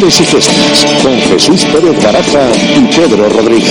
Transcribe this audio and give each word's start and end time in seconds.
Y 0.00 1.02
con 1.02 1.20
Jesús 1.22 1.64
Pérez 1.72 2.00
Baraja 2.04 2.48
y 2.76 2.84
Pedro 2.94 3.28
Rodríguez. 3.28 3.66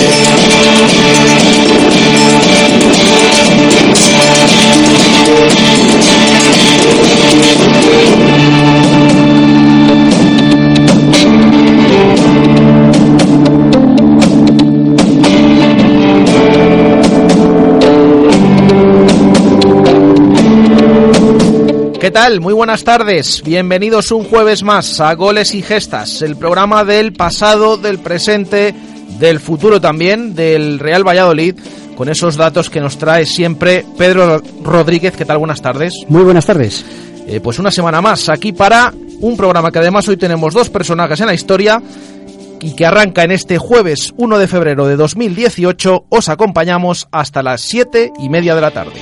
Tal? 22.18 22.40
Muy 22.40 22.52
buenas 22.52 22.82
tardes. 22.82 23.44
Bienvenidos 23.44 24.10
un 24.10 24.24
jueves 24.24 24.64
más 24.64 24.98
a 24.98 25.14
Goles 25.14 25.54
y 25.54 25.62
Gestas, 25.62 26.20
el 26.20 26.34
programa 26.34 26.84
del 26.84 27.12
pasado, 27.12 27.76
del 27.76 28.00
presente, 28.00 28.74
del 29.20 29.38
futuro 29.38 29.80
también, 29.80 30.34
del 30.34 30.80
Real 30.80 31.06
Valladolid, 31.06 31.54
con 31.96 32.08
esos 32.08 32.36
datos 32.36 32.70
que 32.70 32.80
nos 32.80 32.98
trae 32.98 33.24
siempre 33.24 33.86
Pedro 33.96 34.42
Rodríguez. 34.64 35.14
¿Qué 35.16 35.24
tal? 35.24 35.38
Buenas 35.38 35.62
tardes. 35.62 35.94
Muy 36.08 36.24
buenas 36.24 36.44
tardes. 36.44 36.84
Eh, 37.28 37.38
pues 37.38 37.60
una 37.60 37.70
semana 37.70 38.00
más 38.00 38.28
aquí 38.28 38.52
para 38.52 38.92
un 39.20 39.36
programa 39.36 39.70
que 39.70 39.78
además 39.78 40.08
hoy 40.08 40.16
tenemos 40.16 40.54
dos 40.54 40.70
personajes 40.70 41.20
en 41.20 41.26
la 41.26 41.34
historia 41.34 41.80
y 42.60 42.74
que 42.74 42.86
arranca 42.86 43.24
en 43.24 43.32
este 43.32 43.58
jueves 43.58 44.14
1 44.16 44.38
de 44.38 44.48
febrero 44.48 44.86
de 44.86 44.96
2018. 44.96 46.06
Os 46.08 46.28
acompañamos 46.28 47.08
hasta 47.12 47.42
las 47.42 47.60
7 47.62 48.12
y 48.18 48.28
media 48.28 48.54
de 48.54 48.60
la 48.60 48.70
tarde. 48.70 48.92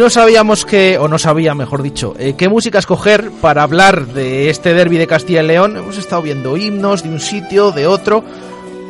No 0.00 0.08
sabíamos 0.08 0.64
que, 0.64 0.96
o 0.96 1.08
no 1.08 1.18
sabía, 1.18 1.54
mejor 1.54 1.82
dicho, 1.82 2.14
eh, 2.18 2.32
qué 2.34 2.48
música 2.48 2.78
escoger 2.78 3.30
para 3.42 3.62
hablar 3.62 4.06
de 4.06 4.48
este 4.48 4.72
derby 4.72 4.96
de 4.96 5.06
Castilla 5.06 5.42
y 5.42 5.46
León. 5.46 5.76
Hemos 5.76 5.98
estado 5.98 6.22
viendo 6.22 6.56
himnos 6.56 7.02
de 7.02 7.10
un 7.10 7.20
sitio, 7.20 7.70
de 7.70 7.86
otro. 7.86 8.24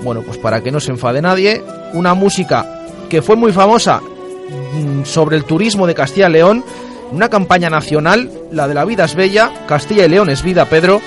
Bueno, 0.04 0.22
pues 0.22 0.38
para 0.38 0.62
que 0.62 0.70
no 0.70 0.78
se 0.78 0.92
enfade 0.92 1.20
nadie, 1.20 1.64
una 1.94 2.14
música 2.14 2.84
que 3.08 3.22
fue 3.22 3.34
muy 3.34 3.50
famosa 3.50 4.00
mm, 4.00 5.02
sobre 5.02 5.36
el 5.36 5.42
turismo 5.42 5.88
de 5.88 5.96
Castilla 5.96 6.28
y 6.28 6.32
León, 6.32 6.64
una 7.10 7.28
campaña 7.28 7.68
nacional, 7.70 8.30
la 8.52 8.68
de 8.68 8.74
la 8.74 8.84
vida 8.84 9.04
es 9.04 9.16
bella, 9.16 9.50
Castilla 9.66 10.04
y 10.04 10.10
León 10.10 10.30
es 10.30 10.44
vida, 10.44 10.66
Pedro, 10.66 11.00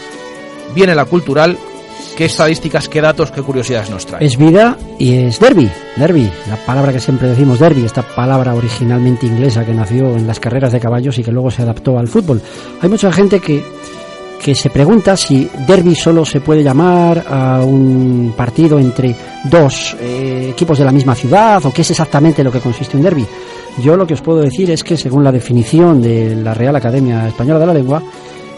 viene 0.75 0.95
la 0.95 1.05
cultural, 1.05 1.57
qué 2.15 2.25
estadísticas, 2.25 2.87
qué 2.89 3.01
datos, 3.01 3.31
qué 3.31 3.41
curiosidades 3.41 3.89
nos 3.89 4.05
trae. 4.05 4.25
Es 4.25 4.37
vida 4.37 4.77
y 4.99 5.15
es 5.15 5.39
derby, 5.39 5.69
derby, 5.95 6.29
la 6.49 6.57
palabra 6.57 6.93
que 6.93 6.99
siempre 6.99 7.27
decimos 7.27 7.59
derby, 7.59 7.85
esta 7.85 8.01
palabra 8.01 8.53
originalmente 8.53 9.25
inglesa 9.25 9.65
que 9.65 9.73
nació 9.73 10.15
en 10.15 10.27
las 10.27 10.39
carreras 10.39 10.71
de 10.71 10.79
caballos 10.79 11.17
y 11.17 11.23
que 11.23 11.31
luego 11.31 11.51
se 11.51 11.61
adaptó 11.61 11.97
al 11.97 12.07
fútbol. 12.07 12.41
Hay 12.81 12.89
mucha 12.89 13.11
gente 13.11 13.39
que, 13.39 13.63
que 14.43 14.55
se 14.55 14.69
pregunta 14.69 15.15
si 15.17 15.49
derby 15.67 15.95
solo 15.95 16.25
se 16.25 16.41
puede 16.41 16.63
llamar 16.63 17.23
a 17.29 17.61
un 17.63 18.33
partido 18.35 18.79
entre 18.79 19.15
dos 19.45 19.95
eh, 19.99 20.49
equipos 20.51 20.77
de 20.77 20.85
la 20.85 20.91
misma 20.91 21.15
ciudad 21.15 21.65
o 21.65 21.71
qué 21.71 21.81
es 21.81 21.91
exactamente 21.91 22.43
lo 22.43 22.51
que 22.51 22.59
consiste 22.59 22.97
un 22.97 23.03
derby. 23.03 23.25
Yo 23.81 23.95
lo 23.95 24.05
que 24.05 24.13
os 24.13 24.21
puedo 24.21 24.41
decir 24.41 24.69
es 24.69 24.83
que 24.83 24.97
según 24.97 25.23
la 25.23 25.31
definición 25.31 26.01
de 26.01 26.35
la 26.35 26.53
Real 26.53 26.75
Academia 26.75 27.27
Española 27.27 27.59
de 27.59 27.65
la 27.65 27.73
Lengua, 27.73 28.03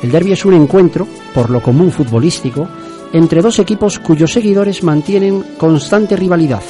el 0.03 0.11
derby 0.11 0.33
es 0.33 0.43
un 0.43 0.53
encuentro, 0.53 1.07
por 1.33 1.49
lo 1.49 1.61
común 1.61 1.91
futbolístico, 1.91 2.67
entre 3.13 3.41
dos 3.41 3.59
equipos 3.59 3.99
cuyos 3.99 4.31
seguidores 4.33 4.83
mantienen 4.83 5.43
constante 5.57 6.15
rivalidad, 6.15 6.63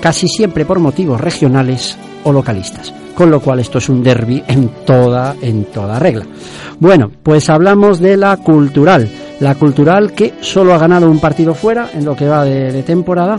casi 0.00 0.28
siempre 0.28 0.64
por 0.64 0.78
motivos 0.78 1.20
regionales 1.20 1.96
o 2.24 2.32
localistas. 2.32 2.92
Con 3.14 3.30
lo 3.30 3.40
cual 3.40 3.60
esto 3.60 3.78
es 3.78 3.88
un 3.88 4.02
derby 4.02 4.42
en 4.48 4.68
toda, 4.84 5.36
en 5.40 5.66
toda 5.66 5.98
regla. 6.00 6.26
Bueno, 6.80 7.10
pues 7.22 7.48
hablamos 7.48 8.00
de 8.00 8.16
la 8.16 8.36
cultural. 8.38 9.08
La 9.40 9.54
cultural 9.54 10.12
que 10.12 10.34
solo 10.40 10.74
ha 10.74 10.78
ganado 10.78 11.08
un 11.08 11.20
partido 11.20 11.54
fuera 11.54 11.90
en 11.94 12.04
lo 12.04 12.16
que 12.16 12.26
va 12.26 12.44
de, 12.44 12.82
temporada. 12.82 13.38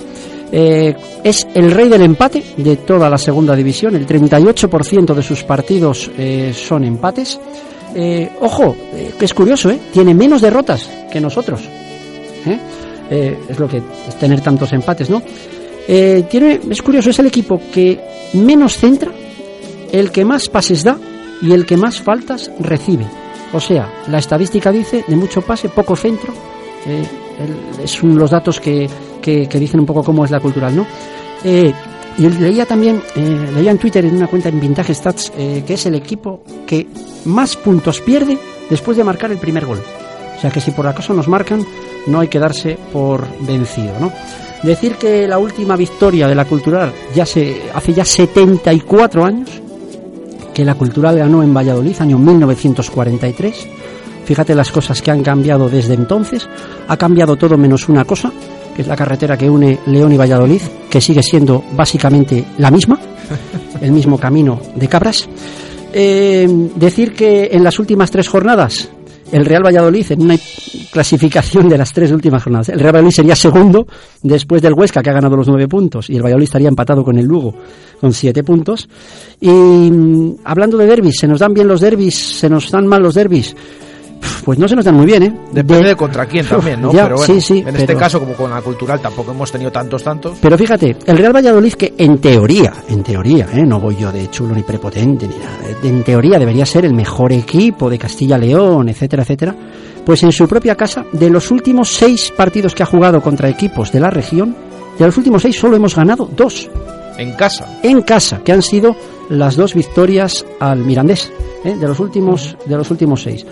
Eh, 0.51 0.95
es 1.23 1.45
el 1.53 1.72
rey 1.72 1.89
del 1.89 2.03
empate 2.03 2.41
de 2.55 2.78
toda 2.78 3.09
la 3.09 3.17
segunda 3.17 3.55
división. 3.55 3.95
El 3.95 4.07
38% 4.07 5.13
de 5.13 5.23
sus 5.23 5.44
partidos 5.44 6.09
eh, 6.17 6.53
son 6.55 6.85
empates. 6.85 7.38
Eh, 7.94 8.29
ojo, 8.41 8.75
que 9.17 9.25
es 9.25 9.34
curioso, 9.34 9.72
tiene 9.91 10.13
menos 10.13 10.41
derrotas 10.41 10.89
que 11.11 11.19
nosotros. 11.19 11.61
¿Eh? 12.45 12.59
Eh, 13.09 13.38
es 13.50 13.59
lo 13.59 13.67
que 13.67 13.78
es 13.78 14.16
tener 14.19 14.41
tantos 14.41 14.73
empates, 14.73 15.09
¿no? 15.09 15.22
Eh, 15.88 16.25
tiene, 16.29 16.59
es 16.69 16.81
curioso, 16.81 17.09
es 17.09 17.19
el 17.19 17.28
equipo 17.28 17.59
que 17.72 18.00
menos 18.33 18.78
centra, 18.78 19.11
el 19.91 20.11
que 20.11 20.25
más 20.25 20.50
pases 20.50 20.84
da 20.84 20.97
y 21.41 21.51
el 21.51 21.66
que 21.66 21.78
más 21.78 22.01
faltas 22.01 22.51
recibe. 22.59 23.05
O 23.53 23.59
sea, 23.59 24.03
la 24.07 24.17
estadística 24.17 24.72
dice 24.72 25.05
de 25.07 25.16
mucho 25.16 25.41
pase, 25.41 25.69
poco 25.69 25.95
centro. 25.95 26.34
son 27.85 28.17
los 28.17 28.31
datos 28.31 28.59
que, 28.59 28.89
que, 29.22 29.47
dicen 29.59 29.79
un 29.79 29.85
poco 29.85 30.03
cómo 30.03 30.25
es 30.25 30.31
la 30.31 30.39
cultural, 30.39 30.75
¿no? 30.75 30.85
y 32.17 32.29
leía 32.29 32.66
también, 32.66 33.01
leía 33.53 33.72
en 33.72 33.78
Twitter 33.78 34.05
en 34.05 34.16
una 34.16 34.28
cuenta 34.28 34.50
en 34.50 34.59
Vintage 34.59 34.95
Stats 34.95 35.31
que 35.31 35.73
es 35.73 35.85
el 35.85 35.95
equipo 35.95 36.41
que 36.66 36.88
más 37.25 37.55
puntos 37.55 38.01
pierde 38.01 38.38
después 38.69 38.97
de 38.97 39.03
marcar 39.03 39.31
el 39.31 39.38
primer 39.38 39.66
gol. 39.66 39.79
O 40.38 40.41
sea 40.41 40.51
que 40.51 40.62
si 40.62 40.72
por 40.72 40.88
acaso 40.88 41.13
nos 41.13 41.28
marcan, 41.28 41.66
no 42.07 42.19
hay 42.19 42.28
que 42.28 42.40
darse 42.40 42.78
por 42.91 43.25
vencido, 43.41 43.94
¿no? 44.00 44.12
Decir 44.63 44.96
que 44.96 45.28
la 45.28 45.38
última 45.38 45.75
victoria 45.75 46.28
de 46.28 46.35
la 46.35 46.46
Cultural 46.46 46.91
ya 47.13 47.25
se 47.25 47.69
hace 47.73 47.94
ya 47.94 48.06
74 48.06 49.25
años 49.25 49.62
que 50.56 50.66
la 50.66 50.75
Cultural 50.75 51.18
ganó 51.18 51.44
en 51.44 51.53
Valladolid, 51.53 51.96
año 52.00 52.18
1943. 52.18 53.68
Fíjate 54.23 54.56
las 54.56 54.72
cosas 54.72 55.01
que 55.01 55.12
han 55.12 55.22
cambiado 55.22 55.69
desde 55.69 55.94
entonces. 55.94 56.47
Ha 56.88 56.97
cambiado 56.97 57.35
todo 57.35 57.57
menos 57.57 57.90
una 57.90 58.06
cosa, 58.06 58.31
que 58.73 58.81
es 58.81 58.88
la 58.88 58.96
carretera 58.96 59.38
que 59.38 59.50
une 59.50 59.79
León 59.85 60.13
y 60.13 60.17
Valladolid, 60.17 60.62
que 60.90 61.02
sigue 61.02 61.22
siendo 61.22 61.63
básicamente 61.75 62.44
la 62.57 62.72
misma, 62.72 62.97
el 63.81 63.91
mismo 63.91 64.17
camino 64.17 64.59
de 64.75 64.88
cabras. 64.88 65.28
Eh, 65.94 66.47
decir 66.75 67.13
que 67.13 67.50
en 67.52 67.63
las 67.63 67.78
últimas 67.78 68.09
tres 68.09 68.28
jornadas 68.28 68.90
el 69.35 69.46
Real 69.46 69.66
Valladolid 69.66 70.06
en 70.12 70.22
una 70.22 70.38
clasificación 70.91 71.68
de 71.68 71.78
las 71.78 71.91
tres 71.91 72.09
últimas 72.12 72.41
jornadas. 72.41 72.69
El 72.69 72.79
Real 72.79 72.96
Valladolid 72.96 73.16
sería 73.16 73.35
segundo 73.35 73.85
después 74.23 74.61
del 74.61 74.73
Huesca, 74.73 75.03
que 75.03 75.09
ha 75.09 75.14
ganado 75.14 75.35
los 75.35 75.47
nueve 75.47 75.67
puntos, 75.67 76.09
y 76.09 76.16
el 76.16 76.23
Valladolid 76.23 76.46
estaría 76.46 76.70
empatado 76.70 77.03
con 77.03 77.17
el 77.17 77.26
Lugo 77.26 77.53
con 77.99 78.14
siete 78.14 78.43
puntos. 78.46 78.87
Y 79.41 79.49
mm, 79.49 80.37
hablando 80.46 80.78
de 80.78 80.85
derbis, 80.85 81.17
¿se 81.20 81.28
nos 81.28 81.40
dan 81.40 81.53
bien 81.53 81.67
los 81.67 81.82
derbis? 81.82 82.16
¿Se 82.16 82.49
nos 82.49 82.72
dan 82.72 82.87
mal 82.87 83.03
los 83.03 83.14
derbis? 83.14 83.53
Pues 84.44 84.59
no 84.59 84.67
se 84.67 84.76
nos 84.76 84.85
dan 84.85 84.96
muy 84.96 85.08
bien, 85.08 85.23
¿eh? 85.23 85.34
Depende 85.52 85.90
de, 85.90 85.96
contra 85.96 86.28
quién 86.28 86.46
también, 86.46 86.79
¿no? 86.79 86.91
pero 86.91 87.16
bueno, 87.17 87.34
en 87.34 87.76
este 87.76 87.96
caso, 87.96 88.20
como 88.20 88.34
con 88.34 88.52
la 88.52 88.62
cultural, 88.62 89.00
tampoco 89.00 89.32
hemos 89.32 89.52
tenido 89.52 89.72
tantos, 89.72 90.03
tantos. 90.03 90.38
Pero 90.40 90.56
fíjate, 90.56 90.97
el 91.06 91.17
Real 91.17 91.35
Valladolid, 91.35 91.73
que 91.73 91.96
en 91.97 92.20
teoría, 92.20 92.72
en 92.88 93.02
teoría, 93.02 93.47
¿eh? 93.52 93.66
no 93.66 93.79
voy 93.79 93.96
yo 93.96 94.12
de 94.12 94.29
chulo 94.29 94.53
ni 94.53 94.62
prepotente 94.62 95.28
ni 95.28 95.35
nada, 95.35 95.58
en 95.82 96.03
teoría 96.03 96.38
debería 96.38 96.66
ser 96.66 96.85
el 96.85 96.94
mejor 96.94 97.34
equipo 97.34 97.90
de 97.90 97.97
Castilla-León, 97.97 98.90
etcétera, 98.90 99.23
etcétera, 99.23 99.56
pues 100.06 100.22
en 100.22 100.32
su 100.32 100.47
propia 100.47 100.76
casa, 100.76 101.06
de 101.12 101.29
los 101.32 101.50
últimos 101.50 101.90
seis 101.90 102.32
partidos 102.35 102.76
que 102.76 102.84
ha 102.84 102.85
jugado 102.85 103.22
contra 103.22 103.50
equipos 103.50 103.91
de 103.91 104.00
la 104.00 104.12
región, 104.12 104.56
de 105.00 105.06
los 105.06 105.17
últimos 105.17 105.41
seis 105.41 105.58
solo 105.58 105.76
hemos 105.76 105.96
ganado 105.96 106.29
dos. 106.35 106.70
En 107.17 107.32
casa. 107.34 107.79
En 107.82 108.02
casa, 108.03 108.41
que 108.44 108.52
han 108.52 108.62
sido 108.62 108.96
las 109.29 109.56
dos 109.56 109.73
victorias 109.73 110.46
al 110.59 110.79
Mirandés, 110.79 111.32
¿eh? 111.64 111.76
de 111.76 111.88
los 111.88 112.00
últimos, 112.00 112.56
de 112.66 112.78
los 112.78 112.91
últimos 112.91 113.23
seis. 113.23 113.46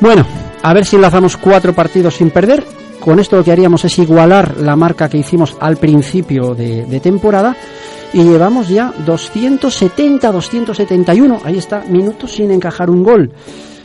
Bueno, 0.00 0.26
a 0.62 0.74
ver 0.74 0.84
si 0.84 0.96
enlazamos 0.96 1.36
cuatro 1.36 1.72
partidos 1.72 2.16
sin 2.16 2.30
perder. 2.30 2.64
Con 3.00 3.18
esto 3.18 3.36
lo 3.36 3.44
que 3.44 3.52
haríamos 3.52 3.84
es 3.84 3.98
igualar 3.98 4.56
la 4.58 4.76
marca 4.76 5.08
que 5.08 5.18
hicimos 5.18 5.56
al 5.60 5.76
principio 5.76 6.54
de, 6.54 7.00
temporada 7.00 7.56
y 8.12 8.22
llevamos 8.22 8.68
ya 8.68 8.92
270, 9.04 10.32
271, 10.32 11.40
ahí 11.44 11.58
está, 11.58 11.84
minutos 11.88 12.32
sin 12.32 12.50
encajar 12.50 12.90
un 12.90 13.04
gol. 13.04 13.30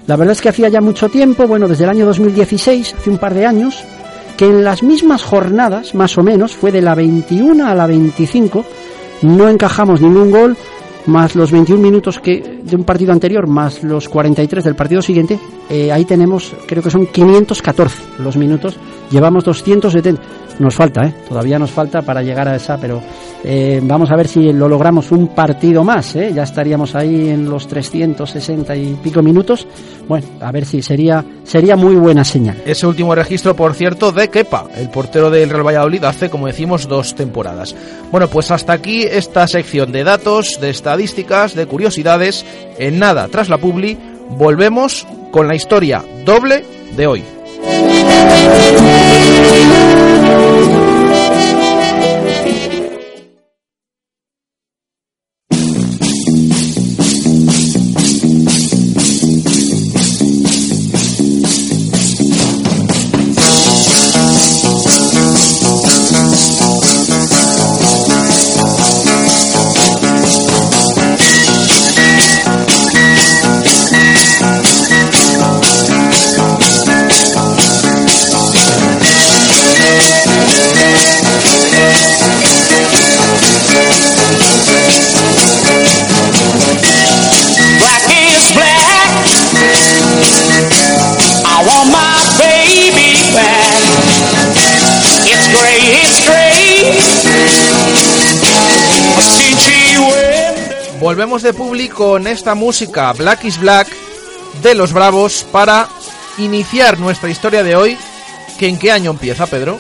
La 0.08 0.16
verdad 0.16 0.32
es 0.32 0.42
que 0.42 0.50
hacía 0.50 0.70
ya 0.70 0.82
mucho 0.82 1.10
tiempo, 1.10 1.48
bueno, 1.48 1.68
desde 1.68 1.84
el 1.84 1.92
año 1.92 2.06
2016, 2.06 2.96
hace 2.98 3.10
un 3.10 3.18
par 3.18 3.34
de 3.34 3.46
años, 3.46 3.84
que 4.38 4.46
en 4.46 4.64
las 4.64 4.82
mismas 4.82 5.24
jornadas, 5.24 5.94
más 5.94 6.18
o 6.18 6.24
menos, 6.24 6.54
fue 6.54 6.72
de 6.72 6.82
la 6.82 6.96
21 6.96 7.68
a 7.68 7.76
la 7.76 7.86
25, 7.86 8.66
no 9.24 9.50
encajamos 9.50 10.02
ningún 10.02 10.32
gol, 10.32 10.58
más 11.08 11.36
los 11.36 11.52
21 11.52 11.82
minutos 11.82 12.20
que 12.20 12.60
de 12.64 12.76
un 12.76 12.84
partido 12.84 13.12
anterior, 13.12 13.48
más 13.48 13.84
los 13.84 14.08
43 14.10 14.64
del 14.64 14.76
partido 14.76 15.02
siguiente, 15.02 15.40
eh, 15.70 15.92
ahí 15.92 16.06
tenemos, 16.06 16.54
creo 16.68 16.84
que 16.84 16.90
son 16.90 17.08
514 17.08 17.96
los 18.20 18.38
minutos, 18.38 18.78
llevamos 19.10 19.44
270. 19.44 20.22
Nos 20.60 20.76
falta, 20.76 21.06
¿eh? 21.06 21.14
todavía 21.28 21.58
nos 21.58 21.72
falta 21.72 22.02
para 22.02 22.22
llegar 22.22 22.48
a 22.48 22.56
esa, 22.56 22.78
pero 22.78 23.02
eh, 23.44 23.80
vamos 23.82 24.12
a 24.12 24.16
ver 24.16 24.28
si 24.28 24.54
lo 24.54 24.70
logramos 24.70 25.12
un 25.12 25.30
partido 25.30 25.84
más, 25.84 26.16
¿eh? 26.16 26.32
ya 26.36 26.44
estaríamos 26.44 26.94
ahí 26.94 27.30
en 27.30 27.50
los 27.50 27.68
360 27.68 28.76
y 28.76 28.94
pico 29.02 29.24
minutos. 29.24 29.68
Bueno, 30.08 30.28
a 30.40 30.52
ver 30.52 30.66
si 30.66 30.82
sería, 30.82 31.24
sería 31.44 31.76
muy 31.76 31.96
buena 31.96 32.24
señal. 32.24 32.62
Ese 32.66 32.86
último 32.86 33.16
registro, 33.16 33.56
por 33.56 33.74
cierto, 33.74 34.12
de 34.12 34.30
Kepa, 34.30 34.68
el 34.76 34.90
portero 34.90 35.32
del 35.32 35.50
Real 35.50 35.66
Valladolid, 35.66 36.04
hace, 36.04 36.30
como 36.30 36.48
decimos, 36.48 36.88
dos 36.88 37.16
temporadas. 37.16 37.76
Bueno, 38.12 38.28
pues 38.28 38.52
hasta 38.52 38.74
aquí 38.74 39.04
esta 39.04 39.48
sección 39.48 39.92
de 39.92 40.04
datos, 40.04 40.60
de 40.62 40.70
estadísticas, 40.92 41.56
de 41.56 41.66
curiosidades. 41.68 42.46
En 42.78 43.00
nada, 43.00 43.30
tras 43.30 43.48
la 43.48 43.58
publi, 43.58 43.98
volvemos 44.32 45.08
con 45.32 45.48
la 45.48 45.56
historia 45.56 46.04
doble 46.26 46.66
de 46.98 47.08
hoy. 47.08 47.24
Volvemos 101.22 101.44
de 101.44 101.54
público 101.54 102.14
con 102.14 102.26
esta 102.26 102.56
música 102.56 103.14
Black 103.14 103.46
is 103.46 103.60
Black 103.60 103.88
de 104.64 104.74
los 104.74 104.92
Bravos 104.92 105.46
para 105.52 105.88
iniciar 106.40 106.98
nuestra 106.98 107.30
historia 107.30 107.62
de 107.62 107.76
hoy. 107.76 107.96
¿Que 108.58 108.68
¿En 108.68 108.80
qué 108.80 108.92
año 108.92 109.12
empieza, 109.12 109.46
Pedro? 109.46 109.78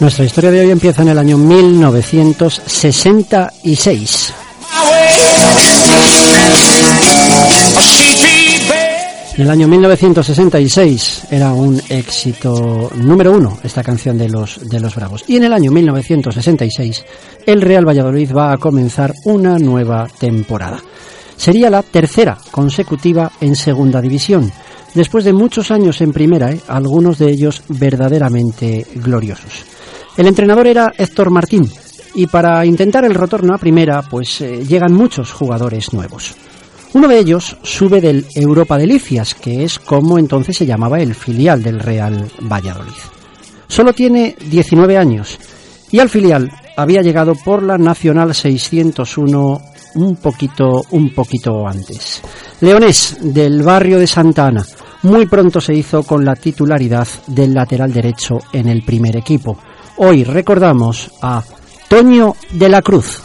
Nuestra 0.00 0.24
historia 0.24 0.50
de 0.50 0.62
hoy 0.62 0.72
empieza 0.72 1.02
en 1.02 1.08
el 1.10 1.20
año 1.20 1.38
1966. 1.38 4.34
En 9.36 9.42
el 9.42 9.50
año 9.50 9.68
1966 9.68 11.26
era 11.30 11.52
un 11.52 11.78
éxito 11.90 12.90
número 12.94 13.32
uno 13.32 13.58
esta 13.62 13.82
canción 13.82 14.16
de 14.16 14.30
los, 14.30 14.66
de 14.66 14.80
los 14.80 14.94
Bravos. 14.94 15.24
Y 15.28 15.36
en 15.36 15.44
el 15.44 15.52
año 15.52 15.70
1966 15.70 17.04
el 17.44 17.60
Real 17.60 17.86
Valladolid 17.86 18.32
va 18.34 18.52
a 18.52 18.56
comenzar 18.56 19.12
una 19.24 19.58
nueva 19.58 20.08
temporada. 20.18 20.80
Sería 21.36 21.68
la 21.68 21.82
tercera 21.82 22.38
consecutiva 22.50 23.30
en 23.42 23.56
segunda 23.56 24.00
división, 24.00 24.50
después 24.94 25.22
de 25.24 25.34
muchos 25.34 25.70
años 25.70 26.00
en 26.00 26.14
primera, 26.14 26.50
¿eh? 26.52 26.60
algunos 26.68 27.18
de 27.18 27.30
ellos 27.30 27.62
verdaderamente 27.68 28.86
gloriosos. 28.94 29.66
El 30.16 30.28
entrenador 30.28 30.66
era 30.66 30.94
Héctor 30.96 31.30
Martín 31.30 31.70
y 32.14 32.26
para 32.26 32.64
intentar 32.64 33.04
el 33.04 33.14
retorno 33.14 33.54
a 33.54 33.58
primera 33.58 34.00
pues 34.00 34.40
eh, 34.40 34.64
llegan 34.64 34.94
muchos 34.94 35.30
jugadores 35.30 35.92
nuevos. 35.92 36.34
Uno 36.96 37.08
de 37.08 37.18
ellos 37.18 37.58
sube 37.62 38.00
del 38.00 38.24
Europa 38.34 38.78
de 38.78 38.86
Licias, 38.86 39.34
que 39.34 39.64
es 39.64 39.78
como 39.78 40.18
entonces 40.18 40.56
se 40.56 40.64
llamaba 40.64 40.98
el 40.98 41.14
filial 41.14 41.62
del 41.62 41.78
Real 41.78 42.26
Valladolid. 42.40 42.90
Solo 43.68 43.92
tiene 43.92 44.34
19 44.48 44.96
años 44.96 45.38
y 45.90 45.98
al 45.98 46.08
filial 46.08 46.50
había 46.74 47.02
llegado 47.02 47.34
por 47.34 47.62
la 47.62 47.76
Nacional 47.76 48.34
601 48.34 49.60
un 49.96 50.16
poquito, 50.16 50.84
un 50.92 51.12
poquito 51.12 51.66
antes. 51.68 52.22
Leonés, 52.62 53.18
del 53.20 53.62
barrio 53.62 53.98
de 53.98 54.06
Santa 54.06 54.46
Ana, 54.46 54.64
muy 55.02 55.26
pronto 55.26 55.60
se 55.60 55.74
hizo 55.74 56.02
con 56.02 56.24
la 56.24 56.34
titularidad 56.34 57.06
del 57.26 57.52
lateral 57.52 57.92
derecho 57.92 58.38
en 58.54 58.68
el 58.68 58.82
primer 58.84 59.18
equipo. 59.18 59.58
Hoy 59.98 60.24
recordamos 60.24 61.10
a 61.20 61.44
Toño 61.88 62.36
de 62.52 62.70
la 62.70 62.80
Cruz. 62.80 63.20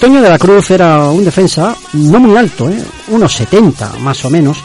Toño 0.00 0.22
de 0.22 0.30
la 0.30 0.38
Cruz 0.38 0.70
era 0.70 1.10
un 1.10 1.24
defensa 1.24 1.76
no 1.92 2.20
muy 2.20 2.34
alto, 2.34 2.70
¿eh? 2.70 2.82
unos 3.08 3.34
70 3.34 3.98
más 3.98 4.24
o 4.24 4.30
menos, 4.30 4.56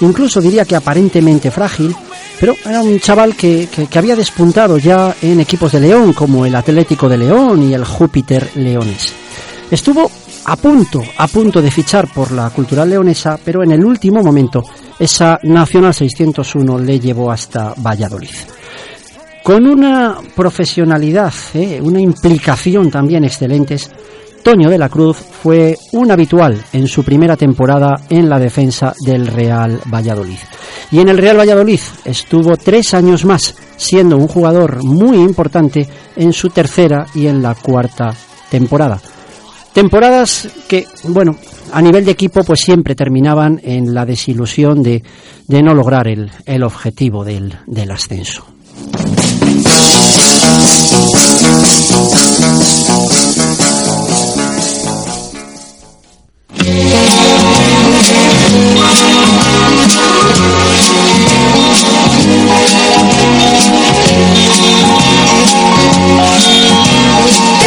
incluso 0.00 0.40
diría 0.40 0.64
que 0.64 0.76
aparentemente 0.76 1.50
frágil, 1.50 1.94
pero 2.40 2.56
era 2.64 2.80
un 2.80 2.98
chaval 2.98 3.36
que, 3.36 3.68
que, 3.68 3.98
había 3.98 4.16
despuntado 4.16 4.78
ya 4.78 5.14
en 5.20 5.40
equipos 5.40 5.72
de 5.72 5.80
León 5.80 6.14
como 6.14 6.46
el 6.46 6.54
Atlético 6.54 7.06
de 7.06 7.18
León 7.18 7.68
y 7.68 7.74
el 7.74 7.84
Júpiter 7.84 8.50
Leones. 8.54 9.12
Estuvo 9.70 10.10
a 10.46 10.56
punto, 10.56 11.02
a 11.18 11.26
punto 11.26 11.60
de 11.60 11.70
fichar 11.70 12.08
por 12.10 12.32
la 12.32 12.48
cultural 12.48 12.88
leonesa, 12.88 13.38
pero 13.44 13.62
en 13.62 13.72
el 13.72 13.84
último 13.84 14.22
momento 14.22 14.64
esa 14.98 15.38
Nacional 15.42 15.92
601 15.92 16.78
le 16.78 16.98
llevó 16.98 17.30
hasta 17.30 17.74
Valladolid. 17.76 18.30
Con 19.48 19.66
una 19.66 20.18
profesionalidad, 20.36 21.32
¿eh? 21.54 21.80
una 21.82 22.02
implicación 22.02 22.90
también 22.90 23.24
excelentes, 23.24 23.90
Toño 24.42 24.68
de 24.68 24.76
la 24.76 24.90
Cruz 24.90 25.16
fue 25.16 25.74
un 25.92 26.10
habitual 26.10 26.62
en 26.74 26.86
su 26.86 27.02
primera 27.02 27.34
temporada 27.34 27.94
en 28.10 28.28
la 28.28 28.38
defensa 28.38 28.92
del 29.06 29.26
Real 29.26 29.80
Valladolid. 29.86 30.36
Y 30.90 30.98
en 30.98 31.08
el 31.08 31.16
Real 31.16 31.38
Valladolid 31.38 31.80
estuvo 32.04 32.58
tres 32.58 32.92
años 32.92 33.24
más, 33.24 33.54
siendo 33.78 34.18
un 34.18 34.28
jugador 34.28 34.84
muy 34.84 35.16
importante 35.16 35.88
en 36.14 36.34
su 36.34 36.50
tercera 36.50 37.06
y 37.14 37.26
en 37.26 37.40
la 37.40 37.54
cuarta 37.54 38.14
temporada. 38.50 39.00
Temporadas 39.72 40.46
que, 40.68 40.84
bueno, 41.04 41.36
a 41.72 41.80
nivel 41.80 42.04
de 42.04 42.10
equipo, 42.10 42.44
pues 42.44 42.60
siempre 42.60 42.94
terminaban 42.94 43.58
en 43.64 43.94
la 43.94 44.04
desilusión 44.04 44.82
de, 44.82 45.02
de 45.46 45.62
no 45.62 45.72
lograr 45.72 46.06
el, 46.06 46.30
el 46.44 46.62
objetivo 46.64 47.24
del, 47.24 47.54
del 47.66 47.90
ascenso. 47.90 48.44
Qué 49.58 49.64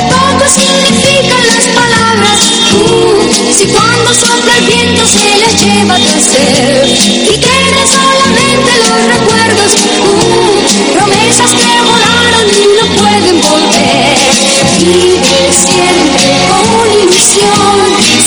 poco 0.04 0.46
significan 0.48 1.48
las 1.48 1.66
palabras, 1.76 2.40
uh, 2.74 3.54
si 3.54 3.66
cuando 3.68 4.14
sopla 4.14 4.58
el 4.58 4.66
viento 4.66 5.06
se 5.06 5.36
les 5.38 5.62
lleva 5.62 5.96
a 5.96 6.00
quedan 7.40 7.61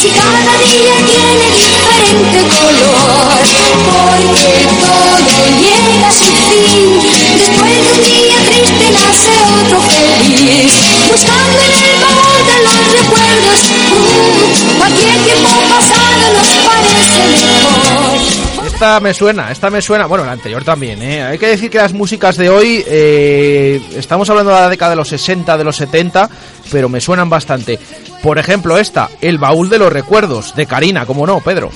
si 0.04 0.10
cada 0.10 0.58
día 0.58 0.94
tiene 1.06 1.46
diferente 1.56 2.40
color, 2.52 3.40
porque 3.86 4.66
todo 4.84 5.16
llega 5.56 6.08
a 6.08 6.12
su 6.12 6.26
fin, 6.26 7.00
después 7.38 7.72
de 7.72 7.92
un 7.92 8.02
día 8.02 8.36
triste 8.44 8.86
nace 8.92 9.32
otro 9.62 9.80
feliz, 9.80 10.72
buscando 11.10 11.58
en 11.58 11.72
el 11.72 11.96
baúl 12.04 12.38
de 12.50 12.56
los 12.64 12.80
recuerdos, 13.00 13.60
uh, 13.92 14.78
cualquier 14.78 15.16
tiempo 15.24 15.48
pasado 15.70 16.24
nos 16.34 16.48
parece 16.68 17.18
mejor. 17.24 18.64
Esta 18.66 19.00
me 19.00 19.14
suena, 19.14 19.52
esta 19.52 19.70
me 19.70 19.80
suena, 19.80 20.04
bueno, 20.04 20.24
la 20.26 20.32
anterior 20.32 20.64
también, 20.64 21.00
¿eh? 21.00 21.22
Hay 21.22 21.38
que 21.38 21.46
decir 21.46 21.70
que 21.70 21.78
las 21.78 21.92
músicas 21.94 22.36
de 22.36 22.50
hoy, 22.50 22.84
eh, 22.86 23.80
estamos 23.94 24.28
hablando 24.28 24.52
de 24.52 24.60
la 24.60 24.68
década 24.68 24.90
de 24.90 24.96
los 24.96 25.08
60, 25.08 25.56
de 25.56 25.64
los 25.64 25.76
70, 25.76 26.28
pero 26.70 26.88
me 26.88 27.00
suenan 27.00 27.30
bastante. 27.30 27.78
Por 28.24 28.38
ejemplo, 28.38 28.78
esta, 28.78 29.10
El 29.20 29.36
baúl 29.36 29.68
de 29.68 29.78
los 29.78 29.92
recuerdos, 29.92 30.54
de 30.56 30.64
Karina, 30.64 31.04
como 31.04 31.26
no, 31.26 31.40
Pedro. 31.40 31.68